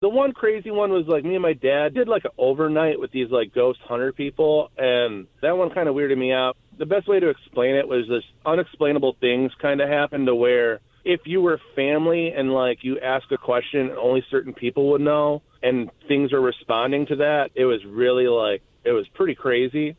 The 0.00 0.08
one 0.08 0.32
crazy 0.32 0.70
one 0.70 0.92
was 0.92 1.04
like 1.06 1.24
me 1.24 1.34
and 1.34 1.42
my 1.42 1.52
dad 1.52 1.92
did 1.92 2.08
like 2.08 2.24
an 2.24 2.30
overnight 2.38 2.98
with 2.98 3.10
these 3.10 3.30
like 3.30 3.54
ghost 3.54 3.80
hunter 3.86 4.14
people, 4.14 4.70
and 4.78 5.26
that 5.42 5.58
one 5.58 5.68
kind 5.68 5.90
of 5.90 5.94
weirded 5.94 6.16
me 6.16 6.32
out. 6.32 6.56
The 6.78 6.86
best 6.86 7.06
way 7.06 7.20
to 7.20 7.28
explain 7.28 7.74
it 7.74 7.86
was 7.86 8.08
this 8.08 8.24
unexplainable 8.46 9.16
things 9.20 9.52
kind 9.60 9.82
of 9.82 9.90
happened 9.90 10.26
to 10.28 10.34
where 10.34 10.80
if 11.04 11.20
you 11.26 11.42
were 11.42 11.60
family 11.76 12.32
and 12.34 12.50
like 12.50 12.78
you 12.80 12.98
ask 12.98 13.30
a 13.30 13.36
question, 13.36 13.90
only 14.00 14.24
certain 14.30 14.54
people 14.54 14.88
would 14.92 15.02
know, 15.02 15.42
and 15.62 15.90
things 16.08 16.32
are 16.32 16.40
responding 16.40 17.04
to 17.08 17.16
that. 17.16 17.50
It 17.54 17.66
was 17.66 17.84
really 17.84 18.26
like 18.26 18.62
it 18.84 18.92
was 18.92 19.06
pretty 19.08 19.34
crazy. 19.34 19.96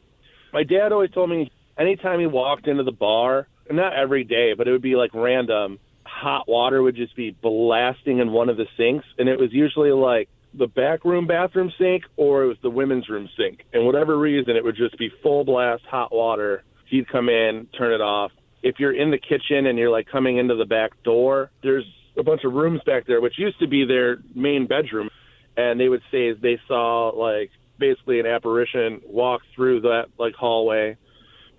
My 0.51 0.63
dad 0.63 0.91
always 0.91 1.11
told 1.11 1.29
me 1.29 1.51
anytime 1.77 2.19
he 2.19 2.25
walked 2.25 2.67
into 2.67 2.81
the 2.81 2.91
bar, 2.91 3.47
not 3.69 3.93
every 3.93 4.23
day, 4.23 4.53
but 4.57 4.67
it 4.67 4.71
would 4.71 4.81
be 4.81 4.95
like 4.95 5.11
random 5.13 5.77
hot 6.21 6.47
water 6.47 6.81
would 6.81 6.95
just 6.95 7.15
be 7.15 7.35
blasting 7.41 8.19
in 8.19 8.31
one 8.31 8.49
of 8.49 8.57
the 8.57 8.67
sinks, 8.77 9.05
and 9.17 9.27
it 9.27 9.39
was 9.39 9.51
usually 9.51 9.91
like 9.91 10.29
the 10.53 10.67
back 10.67 11.05
room 11.05 11.27
bathroom 11.27 11.71
sink 11.79 12.03
or 12.17 12.43
it 12.43 12.47
was 12.47 12.57
the 12.61 12.69
women's 12.69 13.09
room 13.09 13.29
sink. 13.37 13.61
And 13.73 13.85
whatever 13.85 14.17
reason, 14.17 14.55
it 14.55 14.63
would 14.63 14.75
just 14.75 14.97
be 14.97 15.09
full 15.23 15.43
blast 15.43 15.83
hot 15.89 16.13
water. 16.13 16.63
He'd 16.89 17.07
come 17.09 17.29
in, 17.29 17.67
turn 17.77 17.93
it 17.93 18.01
off. 18.01 18.31
If 18.61 18.75
you're 18.79 18.93
in 18.93 19.11
the 19.11 19.17
kitchen 19.17 19.65
and 19.65 19.77
you're 19.77 19.89
like 19.89 20.07
coming 20.07 20.37
into 20.37 20.55
the 20.55 20.65
back 20.65 20.91
door, 21.03 21.51
there's 21.63 21.85
a 22.17 22.23
bunch 22.23 22.41
of 22.43 22.53
rooms 22.53 22.81
back 22.85 23.07
there, 23.07 23.21
which 23.21 23.39
used 23.39 23.59
to 23.59 23.67
be 23.67 23.85
their 23.85 24.17
main 24.35 24.67
bedroom. 24.67 25.09
And 25.57 25.79
they 25.79 25.89
would 25.89 26.01
say 26.11 26.33
they 26.33 26.59
saw 26.67 27.09
like 27.09 27.49
basically 27.79 28.19
an 28.19 28.25
apparition 28.25 29.01
walk 29.05 29.41
through 29.55 29.81
that 29.81 30.05
like 30.19 30.35
hallway 30.35 30.97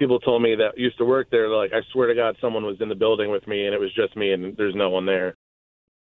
people 0.03 0.19
told 0.19 0.43
me 0.43 0.57
that 0.57 0.77
used 0.77 0.99
to 0.99 1.05
work 1.05 1.29
there, 1.31 1.49
like, 1.49 1.73
I 1.73 1.81
swear 1.93 2.09
to 2.09 2.15
God, 2.15 2.37
someone 2.41 2.65
was 2.65 2.81
in 2.81 2.89
the 2.89 2.95
building 2.95 3.31
with 3.31 3.47
me 3.47 3.67
and 3.67 3.75
it 3.75 3.79
was 3.79 3.95
just 3.95 4.17
me 4.17 4.33
and 4.33 4.57
there's 4.57 4.75
no 4.75 4.91
one 4.91 5.07
there. 5.07 5.37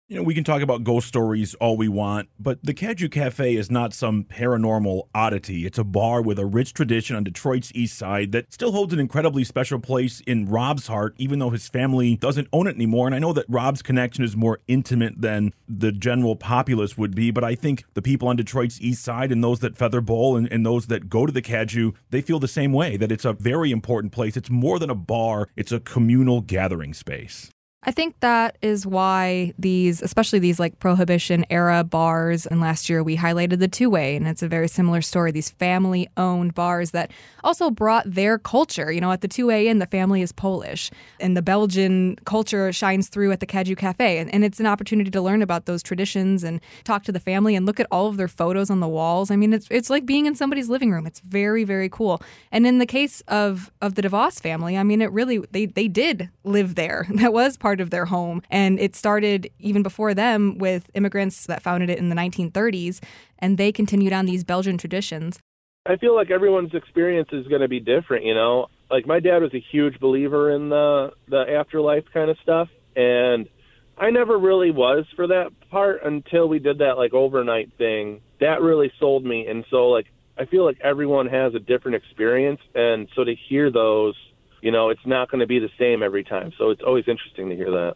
You 0.10 0.17
know, 0.17 0.24
we 0.24 0.36
can 0.36 0.43
talk 0.43 0.62
about 0.62 0.83
ghost 0.83 1.07
stories 1.07 1.55
all 1.55 1.77
we 1.77 1.88
want, 1.88 2.27
but 2.38 2.60
the 2.62 2.74
Cadieux 2.74 3.07
Cafe 3.07 3.55
is 3.55 3.72
not 3.72 3.93
some 3.93 4.25
paranormal 4.25 5.07
oddity. 5.15 5.65
It's 5.65 5.77
a 5.77 5.86
bar 5.86 6.22
with 6.22 6.38
a 6.38 6.45
rich 6.45 6.74
tradition 6.74 7.15
on 7.15 7.24
Detroit's 7.24 7.72
east 7.74 7.98
side 7.98 8.33
that 8.33 8.51
still 8.51 8.74
holds 8.74 8.93
an 8.93 9.00
incredibly 9.00 9.45
special 9.45 9.79
place 9.79 10.19
in 10.27 10.50
Rob's 10.50 10.88
heart, 10.88 11.15
even 11.17 11.39
though 11.39 11.51
his 11.51 11.69
family 11.69 12.17
doesn't 12.17 12.50
own 12.51 12.67
it 12.67 12.75
anymore. 12.75 13.07
And 13.07 13.15
I 13.15 13.19
know 13.19 13.31
that 13.31 13.45
Rob's 13.48 13.81
connection 13.81 14.25
is 14.25 14.36
more 14.36 14.60
intimate 14.67 15.22
than 15.22 15.53
the 15.69 15.93
general 15.93 16.36
populace 16.36 16.98
would 16.98 17.15
be, 17.15 17.31
but 17.31 17.45
I 17.45 17.55
think 17.55 17.86
the 17.93 18.01
people 18.01 18.27
on 18.27 18.36
Detroit's 18.36 18.81
east 18.81 19.05
side 19.05 19.31
and 19.31 19.41
those 19.41 19.62
that 19.62 19.77
feather 19.77 20.01
bowl 20.01 20.36
and, 20.36 20.51
and 20.51 20.65
those 20.65 20.88
that 20.88 21.10
go 21.10 21.25
to 21.25 21.31
the 21.31 21.41
Cadieux, 21.41 21.93
they 22.10 22.22
feel 22.22 22.39
the 22.39 22.48
same 22.50 22.74
way 22.74 22.98
that 22.98 23.12
it's 23.12 23.25
a 23.25 23.31
very 23.31 23.72
important 23.72 24.12
place. 24.12 24.36
It's 24.36 24.50
more 24.50 24.79
than 24.79 24.89
a 24.89 24.95
bar, 24.95 25.48
it's 25.55 25.72
a 25.72 25.79
communal 25.79 26.41
gathering 26.41 26.93
space. 26.93 27.52
I 27.86 27.92
think 27.92 28.18
that 28.22 28.58
is 28.62 28.88
why 28.88 29.54
these, 29.60 30.02
especially 30.02 30.40
these 30.40 30.58
like 30.58 30.80
prohibition 30.80 31.46
era 31.50 31.84
bars, 31.84 32.46
and 32.46 32.62
last 32.62 32.90
year 32.90 33.04
we 33.04 33.18
highlighted 33.18 33.60
the 33.60 33.68
two 33.68 33.90
way, 33.90 34.16
and 34.16 34.25
it's 34.25 34.42
a 34.42 34.48
very 34.48 34.70
similar 34.70 35.02
story. 35.02 35.32
These 35.32 35.50
family 35.50 36.08
owned 36.16 36.54
bars 36.54 36.92
that 36.92 37.12
also 37.44 37.70
brought 37.70 38.10
their 38.10 38.38
culture. 38.38 38.90
You 38.90 39.02
know, 39.02 39.12
at 39.12 39.20
the 39.20 39.28
two 39.28 39.48
way 39.48 39.68
inn, 39.68 39.80
the 39.80 39.86
family 39.86 40.22
is 40.22 40.32
Polish, 40.32 40.92
and 41.20 41.36
the 41.36 41.42
Belgian 41.42 42.16
culture 42.25 42.72
shines 42.72 43.10
through 43.10 43.34
at 43.34 43.42
the 43.42 43.46
Cadieux 43.46 43.75
Cafe. 43.75 44.18
And, 44.18 44.34
and 44.34 44.46
it's 44.46 44.62
an 44.62 44.66
opportunity 44.66 45.12
to 45.12 45.22
learn 45.22 45.42
about 45.42 45.66
those 45.66 45.84
traditions 45.84 46.44
and 46.44 46.62
talk 46.86 47.04
to 47.04 47.12
the 47.12 47.20
family 47.20 47.54
and 47.54 47.66
look 47.66 47.82
at 47.82 47.88
all 47.92 48.08
of 48.08 48.16
their 48.16 48.30
photos 48.30 48.70
on 48.70 48.80
the 48.80 48.88
walls. 48.88 49.30
I 49.30 49.36
mean, 49.36 49.52
it's, 49.52 49.68
it's 49.70 49.90
like 49.90 50.06
being 50.06 50.25
in 50.25 50.36
somebody's 50.36 50.70
living 50.70 50.92
room. 50.92 51.06
It's 51.06 51.20
very, 51.20 51.66
very 51.66 51.90
cool. 51.90 52.22
And 52.52 52.66
in 52.66 52.78
the 52.78 52.86
case 52.86 53.22
of, 53.28 53.72
of 53.82 53.96
the 53.96 54.02
DeVos 54.02 54.42
family, 54.42 54.78
I 54.78 54.84
mean, 54.84 55.02
it 55.02 55.12
really, 55.12 55.40
they, 55.52 55.66
they 55.66 55.90
did 55.90 56.30
live 56.44 56.75
there. 56.75 57.08
That 57.24 57.32
was 57.32 57.56
part 57.56 57.73
part 57.74 57.82
of 57.82 57.89
their 57.89 58.06
home. 58.06 58.44
And 58.51 58.80
it 58.80 58.96
started 58.96 59.50
even 59.58 59.82
before 59.82 60.13
them 60.13 60.60
with 60.60 60.92
immigrants 60.94 61.48
that 61.48 61.63
founded 61.63 61.89
it 61.89 61.98
in 61.98 62.10
the 62.10 62.15
1930s, 62.15 63.01
and 63.39 63.58
they 63.58 63.72
continued 63.72 64.13
on 64.13 64.27
these 64.27 64.44
Belgian 64.44 64.77
traditions. 64.77 65.39
I 65.88 65.98
feel 65.98 66.15
like 66.15 66.30
everyone's 66.30 66.75
experience 66.75 67.30
is 67.32 67.48
going 67.48 67.62
to 67.62 67.68
be 67.68 67.80
different, 67.80 68.25
you 68.25 68.36
know. 68.36 68.68
Like 68.92 69.08
my 69.08 69.20
dad 69.20 69.42
was 69.42 69.53
a 69.56 69.63
huge 69.72 70.00
believer 70.00 70.51
in 70.51 70.70
the 70.70 71.12
the 71.27 71.44
afterlife 71.60 72.06
kind 72.13 72.30
of 72.30 72.38
stuff, 72.44 72.70
and 72.96 73.50
I 73.98 74.12
never 74.12 74.38
really 74.38 74.70
was 74.70 75.06
for 75.15 75.27
that 75.27 75.50
part 75.72 76.03
until 76.06 76.48
we 76.48 76.60
did 76.60 76.77
that 76.77 76.98
like 76.98 77.13
overnight 77.13 77.72
thing. 77.77 78.22
That 78.39 78.62
really 78.62 78.92
sold 79.00 79.25
me, 79.25 79.48
and 79.48 79.65
so 79.72 79.89
like 79.89 80.06
I 80.38 80.46
feel 80.46 80.63
like 80.63 80.77
everyone 80.82 81.27
has 81.27 81.56
a 81.56 81.60
different 81.60 81.96
experience, 81.96 82.62
and 82.75 83.10
so 83.15 83.24
to 83.24 83.34
hear 83.50 83.72
those 83.72 84.15
you 84.63 84.72
know, 84.72 84.89
it's 84.89 85.05
not 85.05 85.29
going 85.29 85.41
to 85.41 85.48
be 85.48 85.60
the 85.60 85.70
same 85.77 86.01
every 86.01 86.24
time. 86.24 86.53
So 86.58 86.70
it's 86.70 86.82
always 86.82 87.03
interesting 87.08 87.50
to 87.50 87.55
hear 87.55 87.70
that. 87.70 87.96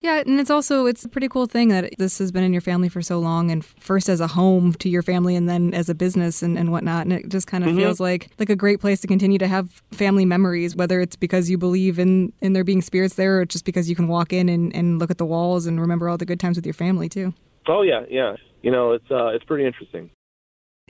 Yeah, 0.00 0.22
and 0.24 0.38
it's 0.38 0.50
also 0.50 0.86
it's 0.86 1.04
a 1.04 1.08
pretty 1.08 1.28
cool 1.28 1.46
thing 1.46 1.68
that 1.70 1.92
this 1.98 2.18
has 2.18 2.30
been 2.30 2.44
in 2.44 2.52
your 2.52 2.62
family 2.62 2.88
for 2.88 3.02
so 3.02 3.18
long, 3.18 3.50
and 3.50 3.64
first 3.64 4.08
as 4.08 4.20
a 4.20 4.28
home 4.28 4.72
to 4.74 4.88
your 4.88 5.02
family, 5.02 5.34
and 5.34 5.48
then 5.48 5.74
as 5.74 5.88
a 5.88 5.94
business 5.94 6.40
and, 6.40 6.56
and 6.56 6.70
whatnot. 6.70 7.02
And 7.02 7.12
it 7.12 7.28
just 7.28 7.48
kind 7.48 7.64
of 7.64 7.70
mm-hmm. 7.70 7.80
feels 7.80 7.98
like 7.98 8.30
like 8.38 8.48
a 8.48 8.54
great 8.54 8.80
place 8.80 9.00
to 9.00 9.08
continue 9.08 9.38
to 9.38 9.48
have 9.48 9.82
family 9.90 10.24
memories, 10.24 10.76
whether 10.76 11.00
it's 11.00 11.16
because 11.16 11.50
you 11.50 11.58
believe 11.58 11.98
in 11.98 12.32
in 12.40 12.52
there 12.52 12.62
being 12.62 12.80
spirits 12.80 13.16
there, 13.16 13.40
or 13.40 13.44
just 13.44 13.64
because 13.64 13.90
you 13.90 13.96
can 13.96 14.06
walk 14.06 14.32
in 14.32 14.48
and, 14.48 14.74
and 14.74 15.00
look 15.00 15.10
at 15.10 15.18
the 15.18 15.26
walls 15.26 15.66
and 15.66 15.80
remember 15.80 16.08
all 16.08 16.16
the 16.16 16.26
good 16.26 16.38
times 16.38 16.56
with 16.56 16.64
your 16.64 16.74
family 16.74 17.08
too. 17.08 17.34
Oh 17.66 17.82
yeah, 17.82 18.04
yeah 18.08 18.36
you 18.62 18.70
know, 18.70 18.92
it's 18.92 19.10
uh, 19.10 19.28
it's 19.28 19.44
pretty 19.44 19.66
interesting 19.66 20.10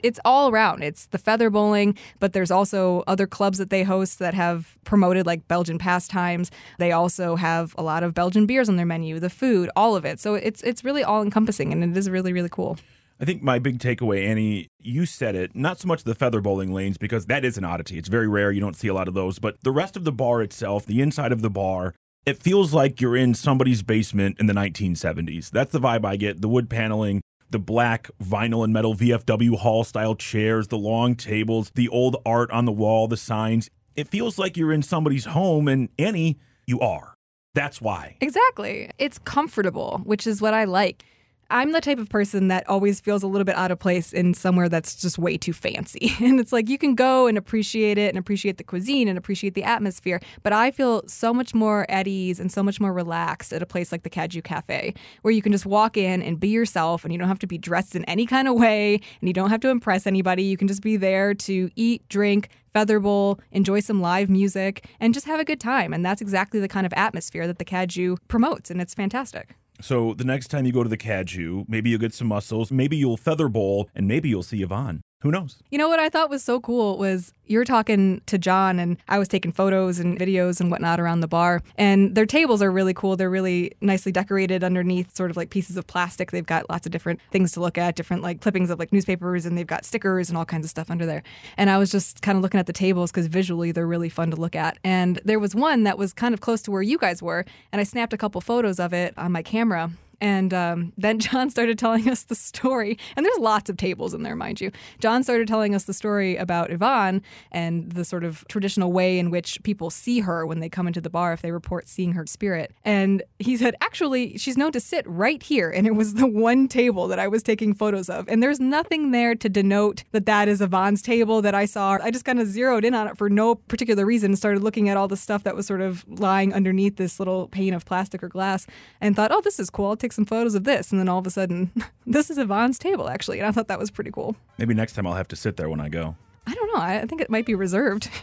it's 0.03 0.19
all 0.25 0.49
around. 0.49 0.83
It's 0.83 1.07
the 1.07 1.17
feather 1.17 1.49
bowling, 1.49 1.97
but 2.19 2.33
there's 2.33 2.51
also 2.51 3.03
other 3.07 3.27
clubs 3.27 3.57
that 3.57 3.69
they 3.69 3.83
host 3.83 4.19
that 4.19 4.33
have 4.33 4.77
promoted 4.83 5.25
like 5.25 5.47
Belgian 5.47 5.77
pastimes. 5.77 6.51
They 6.77 6.91
also 6.91 7.35
have 7.35 7.75
a 7.77 7.83
lot 7.83 8.03
of 8.03 8.13
Belgian 8.13 8.45
beers 8.45 8.69
on 8.69 8.75
their 8.75 8.85
menu, 8.85 9.19
the 9.19 9.29
food, 9.29 9.69
all 9.75 9.95
of 9.95 10.05
it. 10.05 10.19
So 10.19 10.35
it's 10.35 10.61
it's 10.63 10.83
really 10.83 11.03
all 11.03 11.21
encompassing 11.21 11.71
and 11.71 11.83
it 11.83 11.97
is 11.97 12.09
really 12.09 12.33
really 12.33 12.49
cool. 12.49 12.77
I 13.21 13.25
think 13.25 13.43
my 13.43 13.59
big 13.59 13.79
takeaway, 13.79 14.25
Annie, 14.25 14.69
you 14.79 15.05
said 15.05 15.35
it, 15.35 15.53
not 15.53 15.77
so 15.77 15.89
much 15.89 16.05
the 16.05 16.15
feather 16.15 16.39
bowling 16.39 16.73
lanes, 16.73 16.97
because 16.97 17.25
that 17.25 17.43
is 17.43 17.57
an 17.57 17.65
oddity. 17.65 17.97
It's 17.97 18.07
very 18.07 18.29
rare. 18.29 18.49
You 18.49 18.61
don't 18.61 18.77
see 18.77 18.87
a 18.87 18.93
lot 18.93 19.09
of 19.09 19.13
those. 19.13 19.39
But 19.39 19.57
the 19.61 19.71
rest 19.71 19.97
of 19.97 20.05
the 20.05 20.13
bar 20.13 20.41
itself, 20.41 20.85
the 20.85 21.01
inside 21.01 21.33
of 21.33 21.41
the 21.41 21.49
bar, 21.49 21.93
it 22.25 22.41
feels 22.41 22.73
like 22.73 23.01
you're 23.01 23.17
in 23.17 23.33
somebody's 23.33 23.83
basement 23.83 24.39
in 24.39 24.45
the 24.45 24.53
1970s. 24.53 25.49
That's 25.49 25.71
the 25.71 25.79
vibe 25.79 26.05
I 26.05 26.15
get. 26.15 26.41
The 26.41 26.47
wood 26.47 26.69
paneling, 26.69 27.21
the 27.49 27.59
black 27.59 28.09
vinyl 28.21 28.63
and 28.63 28.73
metal 28.73 28.95
VFW 28.95 29.57
hall 29.57 29.83
style 29.83 30.15
chairs, 30.15 30.67
the 30.67 30.77
long 30.77 31.15
tables, 31.15 31.71
the 31.75 31.87
old 31.89 32.17
art 32.25 32.51
on 32.51 32.65
the 32.65 32.71
wall, 32.71 33.07
the 33.07 33.17
signs. 33.17 33.69
It 33.95 34.07
feels 34.07 34.37
like 34.37 34.55
you're 34.55 34.71
in 34.71 34.81
somebody's 34.81 35.25
home, 35.25 35.67
and 35.67 35.89
Annie, 35.97 36.37
you 36.65 36.79
are. 36.79 37.15
That's 37.55 37.81
why. 37.81 38.17
Exactly. 38.21 38.91
It's 38.97 39.17
comfortable, 39.19 40.01
which 40.03 40.27
is 40.27 40.41
what 40.41 40.53
I 40.53 40.65
like. 40.65 41.03
I'm 41.51 41.71
the 41.71 41.81
type 41.81 41.97
of 41.97 42.09
person 42.09 42.47
that 42.49 42.69
always 42.69 42.99
feels 42.99 43.23
a 43.23 43.27
little 43.27 43.43
bit 43.43 43.55
out 43.55 43.71
of 43.71 43.79
place 43.79 44.13
in 44.13 44.35
somewhere 44.35 44.69
that's 44.69 44.93
just 44.93 45.17
way 45.17 45.37
too 45.37 45.53
fancy. 45.53 46.13
And 46.29 46.39
it's 46.39 46.51
like 46.51 46.69
you 46.69 46.77
can 46.77 46.95
go 46.95 47.27
and 47.27 47.37
appreciate 47.37 47.97
it 47.97 48.09
and 48.09 48.17
appreciate 48.17 48.57
the 48.57 48.63
cuisine 48.63 49.07
and 49.07 49.17
appreciate 49.17 49.55
the 49.55 49.63
atmosphere, 49.63 50.19
but 50.43 50.53
I 50.53 50.69
feel 50.69 51.01
so 51.07 51.33
much 51.33 51.55
more 51.55 51.89
at 51.89 52.07
ease 52.07 52.39
and 52.39 52.51
so 52.51 52.61
much 52.61 52.79
more 52.79 52.93
relaxed 52.93 53.51
at 53.51 53.63
a 53.63 53.65
place 53.65 53.91
like 53.91 54.03
the 54.03 54.09
Cadieux 54.09 54.41
Cafe, 54.41 54.93
where 55.21 55.33
you 55.33 55.41
can 55.41 55.51
just 55.51 55.65
walk 55.65 55.97
in 55.97 56.21
and 56.21 56.39
be 56.39 56.49
yourself 56.49 57.03
and 57.03 57.11
you 57.13 57.17
don't 57.17 57.29
have 57.29 57.39
to 57.39 57.47
be 57.47 57.57
dressed 57.57 57.95
in 57.95 58.03
any 58.05 58.27
kind 58.27 58.47
of 58.47 58.55
way 58.55 58.95
and 58.95 59.27
you 59.29 59.33
don't 59.33 59.49
have 59.49 59.61
to 59.61 59.69
impress 59.69 60.05
anybody. 60.05 60.43
You 60.43 60.57
can 60.57 60.67
just 60.67 60.81
be 60.81 60.97
there 60.97 61.33
to 61.33 61.69
eat, 61.75 62.07
drink, 62.09 62.49
feather 62.73 62.99
bowl, 62.99 63.39
enjoy 63.51 63.79
some 63.79 64.01
live 64.01 64.29
music, 64.29 64.85
and 64.99 65.13
just 65.13 65.25
have 65.25 65.39
a 65.39 65.45
good 65.45 65.59
time. 65.59 65.93
And 65.93 66.05
that's 66.05 66.21
exactly 66.21 66.59
the 66.59 66.67
kind 66.67 66.85
of 66.85 66.93
atmosphere 66.95 67.47
that 67.47 67.57
the 67.57 67.65
Cadieux 67.65 68.17
promotes, 68.27 68.69
and 68.69 68.79
it's 68.81 68.93
fantastic. 68.93 69.55
So 69.81 70.13
the 70.13 70.25
next 70.25 70.47
time 70.47 70.65
you 70.65 70.73
go 70.73 70.83
to 70.83 70.89
the 70.89 70.97
Cadieux, 70.97 71.63
maybe 71.67 71.89
you'll 71.89 71.99
get 71.99 72.13
some 72.13 72.27
mussels, 72.27 72.71
maybe 72.71 72.97
you'll 72.97 73.17
feather 73.17 73.47
bowl, 73.47 73.89
and 73.95 74.07
maybe 74.07 74.27
you'll 74.29 74.43
see 74.43 74.61
Yvonne. 74.61 75.01
Who 75.21 75.31
knows? 75.31 75.61
You 75.69 75.77
know 75.77 75.89
what 75.89 75.99
I 75.99 76.07
thought 76.07 76.29
was 76.29 76.45
so 76.45 76.61
cool 76.61 76.97
was 76.97 77.33
you're 77.45 77.65
talking 77.65 78.21
to 78.27 78.37
John 78.37 78.79
and 78.79 78.95
I 79.09 79.19
was 79.19 79.27
taking 79.27 79.51
photos 79.51 79.99
and 79.99 80.17
videos 80.17 80.61
and 80.61 80.71
whatnot 80.71 80.97
around 80.97 81.19
the 81.19 81.27
bar. 81.27 81.61
And 81.77 82.15
their 82.15 82.25
tables 82.25 82.61
are 82.61 82.71
really 82.71 82.93
cool. 82.93 83.17
They're 83.17 83.29
really 83.29 83.73
nicely 83.81 84.13
decorated 84.13 84.63
underneath 84.63 85.13
sort 85.13 85.29
of 85.29 85.35
like 85.35 85.49
pieces 85.49 85.75
of 85.75 85.85
plastic. 85.87 86.31
They've 86.31 86.45
got 86.45 86.69
lots 86.69 86.85
of 86.85 86.93
different 86.93 87.19
things 87.31 87.51
to 87.53 87.59
look 87.59 87.77
at, 87.77 87.97
different 87.97 88.23
like 88.23 88.39
clippings 88.39 88.69
of 88.69 88.79
like 88.79 88.93
newspapers 88.93 89.45
and 89.45 89.57
they've 89.57 89.67
got 89.67 89.83
stickers 89.83 90.29
and 90.29 90.37
all 90.37 90.45
kinds 90.45 90.63
of 90.63 90.69
stuff 90.69 90.89
under 90.89 91.05
there. 91.05 91.23
And 91.57 91.69
I 91.69 91.77
was 91.77 91.91
just 91.91 92.21
kind 92.21 92.37
of 92.37 92.41
looking 92.41 92.59
at 92.61 92.67
the 92.67 92.71
tables 92.71 93.11
because 93.11 93.27
visually 93.27 93.73
they're 93.73 93.85
really 93.85 94.09
fun 94.09 94.31
to 94.31 94.37
look 94.37 94.55
at. 94.55 94.77
And 94.85 95.19
there 95.25 95.39
was 95.39 95.53
one 95.53 95.83
that 95.83 95.97
was 95.97 96.13
kind 96.13 96.33
of 96.33 96.39
close 96.39 96.61
to 96.61 96.71
where 96.71 96.81
you 96.81 96.97
guys 96.97 97.21
were. 97.21 97.43
And 97.73 97.81
I 97.81 97.83
snapped 97.83 98.13
a 98.13 98.17
couple 98.17 98.39
photos 98.39 98.79
of 98.79 98.93
it 98.93 99.13
on 99.17 99.33
my 99.33 99.43
camera 99.43 99.91
and 100.21 100.53
um, 100.53 100.93
then 100.97 101.19
John 101.29 101.49
started 101.49 101.77
telling 101.77 102.09
us 102.09 102.23
the 102.23 102.35
story. 102.35 102.97
And 103.15 103.25
there's 103.25 103.37
lots 103.37 103.69
of 103.69 103.77
tables 103.77 104.13
in 104.13 104.23
there, 104.23 104.35
mind 104.35 104.61
you. 104.61 104.71
John 104.99 105.23
started 105.23 105.47
telling 105.47 105.75
us 105.75 105.83
the 105.83 105.93
story 105.93 106.35
about 106.35 106.71
Yvonne 106.71 107.21
and 107.51 107.91
the 107.91 108.05
sort 108.05 108.23
of 108.23 108.45
traditional 108.47 108.91
way 108.91 109.19
in 109.19 109.31
which 109.31 109.61
people 109.63 109.89
see 109.89 110.19
her 110.21 110.45
when 110.45 110.59
they 110.59 110.69
come 110.69 110.87
into 110.87 111.01
the 111.01 111.09
bar 111.09 111.33
if 111.33 111.41
they 111.41 111.51
report 111.51 111.87
seeing 111.87 112.13
her 112.13 112.25
spirit. 112.25 112.73
And 112.83 113.23
he 113.39 113.57
said, 113.57 113.75
actually, 113.81 114.37
she's 114.37 114.57
known 114.57 114.71
to 114.73 114.79
sit 114.79 115.05
right 115.07 115.41
here. 115.41 115.69
And 115.69 115.87
it 115.87 115.95
was 115.95 116.15
the 116.15 116.27
one 116.27 116.67
table 116.67 117.07
that 117.07 117.19
I 117.19 117.27
was 117.27 117.43
taking 117.43 117.73
photos 117.73 118.09
of. 118.09 118.27
And 118.27 118.41
there's 118.43 118.59
nothing 118.59 119.11
there 119.11 119.35
to 119.35 119.49
denote 119.49 120.03
that 120.11 120.25
that 120.25 120.47
is 120.47 120.61
Yvonne's 120.61 121.01
table 121.01 121.41
that 121.41 121.55
I 121.55 121.65
saw. 121.65 121.97
I 122.01 122.11
just 122.11 122.25
kind 122.25 122.39
of 122.39 122.47
zeroed 122.47 122.85
in 122.85 122.93
on 122.93 123.07
it 123.07 123.17
for 123.17 123.29
no 123.29 123.55
particular 123.55 124.05
reason 124.05 124.31
and 124.31 124.37
started 124.37 124.61
looking 124.61 124.89
at 124.89 124.97
all 124.97 125.07
the 125.07 125.17
stuff 125.17 125.43
that 125.43 125.55
was 125.55 125.65
sort 125.65 125.81
of 125.81 126.05
lying 126.07 126.53
underneath 126.53 126.97
this 126.97 127.19
little 127.19 127.47
pane 127.47 127.73
of 127.73 127.85
plastic 127.85 128.23
or 128.23 128.27
glass 128.27 128.67
and 129.01 129.15
thought, 129.15 129.31
oh, 129.31 129.41
this 129.41 129.59
is 129.59 129.69
cool. 129.69 129.87
I'll 129.87 129.95
take 129.97 130.08
take 130.09 130.13
some 130.13 130.25
photos 130.25 130.55
of 130.55 130.63
this. 130.63 130.91
And 130.91 130.99
then 130.99 131.07
all 131.07 131.19
of 131.19 131.27
a 131.27 131.29
sudden, 131.29 131.71
this 132.05 132.31
is 132.31 132.37
Yvonne's 132.37 132.79
table, 132.79 133.09
actually. 133.09 133.39
And 133.39 133.47
I 133.47 133.51
thought 133.51 133.67
that 133.67 133.79
was 133.79 133.91
pretty 133.91 134.11
cool. 134.11 134.35
Maybe 134.57 134.73
next 134.73 134.93
time 134.93 135.05
I'll 135.07 135.13
have 135.13 135.27
to 135.29 135.35
sit 135.35 135.57
there 135.57 135.69
when 135.69 135.79
I 135.79 135.89
go. 135.89 136.15
I 136.47 136.55
don't 136.55 136.73
know. 136.73 136.81
I 136.81 137.05
think 137.05 137.21
it 137.21 137.29
might 137.29 137.45
be 137.45 137.53
reserved. 137.55 138.09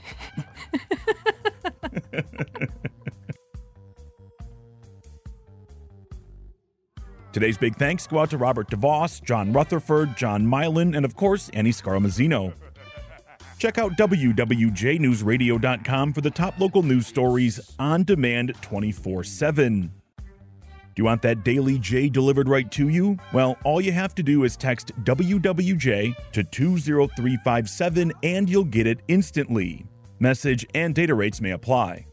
Today's 7.33 7.59
big 7.59 7.75
thanks 7.77 8.07
go 8.07 8.21
out 8.21 8.31
to 8.31 8.39
Robert 8.39 8.71
DeVos, 8.71 9.23
John 9.23 9.53
Rutherford, 9.53 10.17
John 10.17 10.47
Milan, 10.47 10.95
and 10.95 11.05
of 11.05 11.17
course, 11.17 11.51
Annie 11.51 11.71
Scaramuzzino. 11.71 12.55
Check 13.59 13.77
out 13.77 13.93
WWJNewsRadio.com 13.93 16.15
for 16.15 16.23
the 16.23 16.31
top 16.31 16.59
local 16.59 16.83
news 16.83 17.07
stories 17.07 17.61
on 17.79 18.05
demand 18.05 18.55
24 18.63 19.25
7. 19.25 19.93
Do 20.97 21.03
you 21.03 21.05
want 21.05 21.21
that 21.23 21.45
daily 21.45 21.79
J 21.79 22.09
delivered 22.09 22.49
right 22.49 22.71
to 22.73 22.89
you? 22.89 23.19
Well, 23.35 23.59
all 23.65 23.83
you 23.83 23.93
have 23.93 24.15
to 24.15 24.23
do 24.23 24.45
is 24.45 24.57
text 24.57 24.93
WWJ 25.05 26.17
to 26.33 26.43
20357 26.43 28.13
and 28.23 28.49
you'll 28.49 28.65
get 28.65 28.87
it 28.87 29.01
instantly. 29.07 29.85
Message 30.21 30.67
and 30.75 30.95
data 30.95 31.15
rates 31.15 31.43
may 31.43 31.51
apply. 31.51 32.07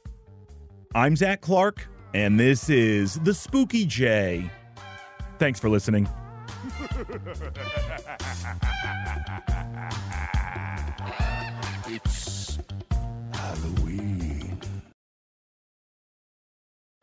I'm 0.94 1.16
Zach 1.16 1.40
Clark, 1.40 1.88
and 2.14 2.38
this 2.38 2.70
is 2.70 3.22
The 3.22 3.34
Spooky 3.34 3.86
J. 3.86 4.52
Thanks 5.40 5.62
for 5.62 5.70
listening. 5.70 6.10
it's 11.88 12.60
Halloween. 13.32 14.23